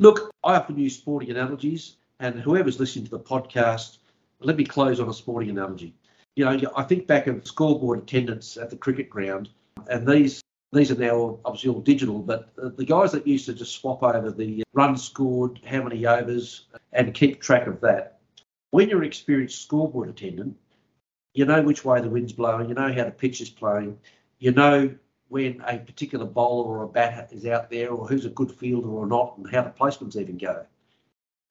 Look, 0.01 0.33
I 0.43 0.57
often 0.57 0.77
use 0.77 0.97
sporting 0.97 1.31
analogies, 1.31 1.99
and 2.19 2.41
whoever's 2.41 2.81
listening 2.81 3.05
to 3.05 3.13
the 3.13 3.21
podcast, 3.21 3.99
let 4.41 4.57
me 4.57 4.65
close 4.65 4.99
on 4.99 5.09
a 5.09 5.15
sporting 5.15 5.51
analogy. 5.51 5.95
You 6.35 6.45
know, 6.47 6.73
I 6.75 6.83
think 6.83 7.07
back 7.07 7.29
of 7.29 7.47
scoreboard 7.47 8.01
attendance 8.01 8.57
at 8.57 8.71
the 8.71 8.77
cricket 8.77 9.09
ground, 9.09 9.51
and 9.89 10.05
these 10.05 10.43
these 10.73 10.91
are 10.91 10.97
now 10.97 11.39
obviously 11.45 11.71
all 11.71 11.81
digital, 11.81 12.19
but 12.19 12.53
the 12.57 12.85
guys 12.85 13.13
that 13.13 13.25
used 13.25 13.47
to 13.47 13.55
just 13.55 13.77
swap 13.77 14.03
over 14.03 14.33
the 14.33 14.65
runs 14.73 15.05
scored, 15.05 15.61
how 15.65 15.85
many 15.85 16.05
overs, 16.07 16.65
and 16.93 17.15
keep 17.15 17.41
track 17.41 17.69
of 17.69 17.81
that. 17.83 18.19
When 18.73 18.89
you're 18.89 19.03
an 19.03 19.07
experienced 19.07 19.63
scoreboard 19.63 20.09
attendant, 20.09 20.57
you 21.35 21.45
know 21.45 21.63
which 21.63 21.85
way 21.85 22.01
the 22.01 22.11
wind's 22.11 22.33
blowing, 22.33 22.69
you 22.69 22.75
know 22.75 22.93
how 22.93 23.05
the 23.05 23.13
pitch 23.13 23.41
is 23.41 23.49
playing, 23.49 23.97
you 24.41 24.51
know 24.51 24.93
when 25.33 25.63
a 25.67 25.79
particular 25.79 26.27
bowler 26.27 26.69
or 26.69 26.83
a 26.83 26.89
batter 26.89 27.27
is 27.35 27.47
out 27.47 27.71
there, 27.71 27.91
or 27.91 28.07
who's 28.07 28.27
a 28.27 28.31
good 28.31 28.53
fielder 28.53 28.89
or 28.89 29.07
not, 29.07 29.39
and 29.39 29.51
how 29.51 29.63
the 29.63 29.71
placements 29.71 30.17
even 30.17 30.37
go. 30.37 30.65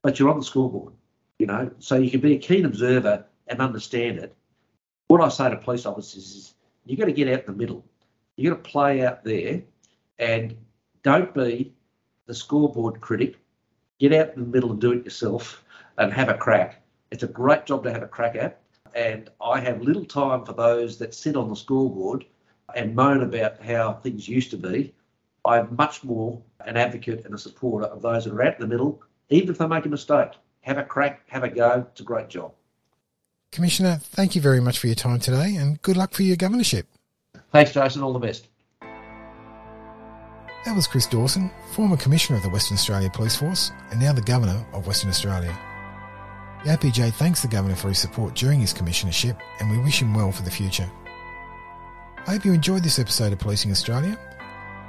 But 0.04 0.20
you're 0.20 0.30
on 0.30 0.40
the 0.40 0.46
scoreboard, 0.46 0.94
you 1.40 1.48
know, 1.48 1.72
so 1.80 1.96
you 1.96 2.12
can 2.12 2.22
be 2.22 2.36
a 2.36 2.40
keen 2.40 2.66
observer 2.66 3.26
and 3.48 3.60
understand 3.60 4.20
it. 4.20 4.36
What 5.08 5.22
I 5.22 5.30
say 5.30 5.50
to 5.50 5.58
police 5.58 5.86
officers 5.86 6.36
is 6.36 6.54
you've 6.86 7.00
got 7.00 7.06
to 7.06 7.12
get 7.12 7.28
out 7.28 7.42
in 7.42 7.46
the 7.48 7.58
middle 7.58 7.84
You've 8.38 8.54
got 8.54 8.64
to 8.64 8.70
play 8.70 9.06
out 9.06 9.24
there 9.24 9.62
and 10.20 10.56
don't 11.04 11.34
be 11.34 11.74
the 12.28 12.34
scoreboard 12.34 13.02
critic. 13.02 13.36
Get 14.00 14.14
out 14.14 14.34
in 14.36 14.42
the 14.42 14.48
middle 14.48 14.72
and 14.72 14.82
do 14.82 14.94
it 14.94 15.04
yourself 15.04 15.64
and 15.98 16.12
have 16.12 16.30
a 16.30 16.34
crack. 16.34 16.82
It's 17.12 17.24
a 17.24 17.28
great 17.28 17.66
job 17.66 17.84
to 17.84 17.92
have 17.92 18.04
a 18.04 18.08
crack 18.08 18.36
at. 18.36 18.62
And 18.96 19.30
I 19.42 19.60
have 19.60 19.82
little 19.82 20.06
time 20.06 20.46
for 20.46 20.54
those 20.54 20.98
that 20.98 21.14
sit 21.14 21.36
on 21.36 21.50
the 21.50 21.56
scoreboard 21.56 22.26
and 22.76 22.96
moan 22.96 23.24
about 23.24 23.62
how 23.62 23.94
things 23.94 24.28
used 24.28 24.52
to 24.52 24.58
be. 24.58 24.94
I'm 25.46 25.76
much 25.76 26.04
more 26.04 26.42
an 26.66 26.78
advocate 26.78 27.26
and 27.26 27.34
a 27.34 27.38
supporter 27.38 27.88
of 27.88 28.02
those 28.02 28.26
that 28.26 28.34
are 28.34 28.44
out 28.44 28.56
in 28.56 28.62
the 28.62 28.68
middle, 28.68 29.02
even 29.30 29.50
if 29.50 29.58
they 29.58 29.68
make 29.68 29.86
a 29.86 29.90
mistake. 29.90 30.32
Have 30.62 30.78
a 30.78 30.84
crack, 30.84 31.24
have 31.28 31.44
a 31.44 31.50
go. 31.50 31.88
It's 31.92 32.02
a 32.02 32.04
great 32.04 32.30
job. 32.30 32.54
Commissioner, 33.52 34.00
thank 34.02 34.36
you 34.36 34.42
very 34.42 34.62
much 34.62 34.80
for 34.80 34.88
your 34.88 34.96
time 34.96 35.20
today 35.20 35.56
and 35.56 35.82
good 35.82 35.98
luck 35.98 36.14
for 36.14 36.24
your 36.24 36.38
governorship. 36.38 36.88
Thanks, 37.52 37.74
Jason. 37.74 38.02
All 38.02 38.14
the 38.14 38.20
best. 38.20 38.48
That 40.64 40.76
was 40.76 40.88
Chris 40.88 41.08
Dawson, 41.08 41.50
former 41.72 41.98
Commissioner 41.98 42.38
of 42.38 42.44
the 42.44 42.50
Western 42.50 42.76
Australia 42.76 43.10
Police 43.10 43.36
Force 43.36 43.72
and 43.90 44.00
now 44.00 44.14
the 44.14 44.22
Governor 44.22 44.64
of 44.74 44.86
Western 44.86 45.10
Australia. 45.10 45.58
The 46.64 46.72
APJ 46.72 47.14
thanks 47.14 47.42
the 47.42 47.48
Governor 47.48 47.76
for 47.76 47.90
his 47.90 47.98
support 47.98 48.36
during 48.36 48.60
his 48.60 48.74
commissionership 48.74 49.38
and 49.60 49.72
we 49.72 49.80
wish 49.80 50.02
him 50.02 50.14
well 50.14 50.32
for 50.32 50.44
the 50.44 50.52
future. 50.52 50.90
I 52.28 52.32
hope 52.32 52.46
you 52.46 52.54
enjoyed 52.54 52.84
this 52.84 53.00
episode 53.00 53.34
of 53.34 53.40
Policing 53.40 53.72
Australia. 53.72 54.18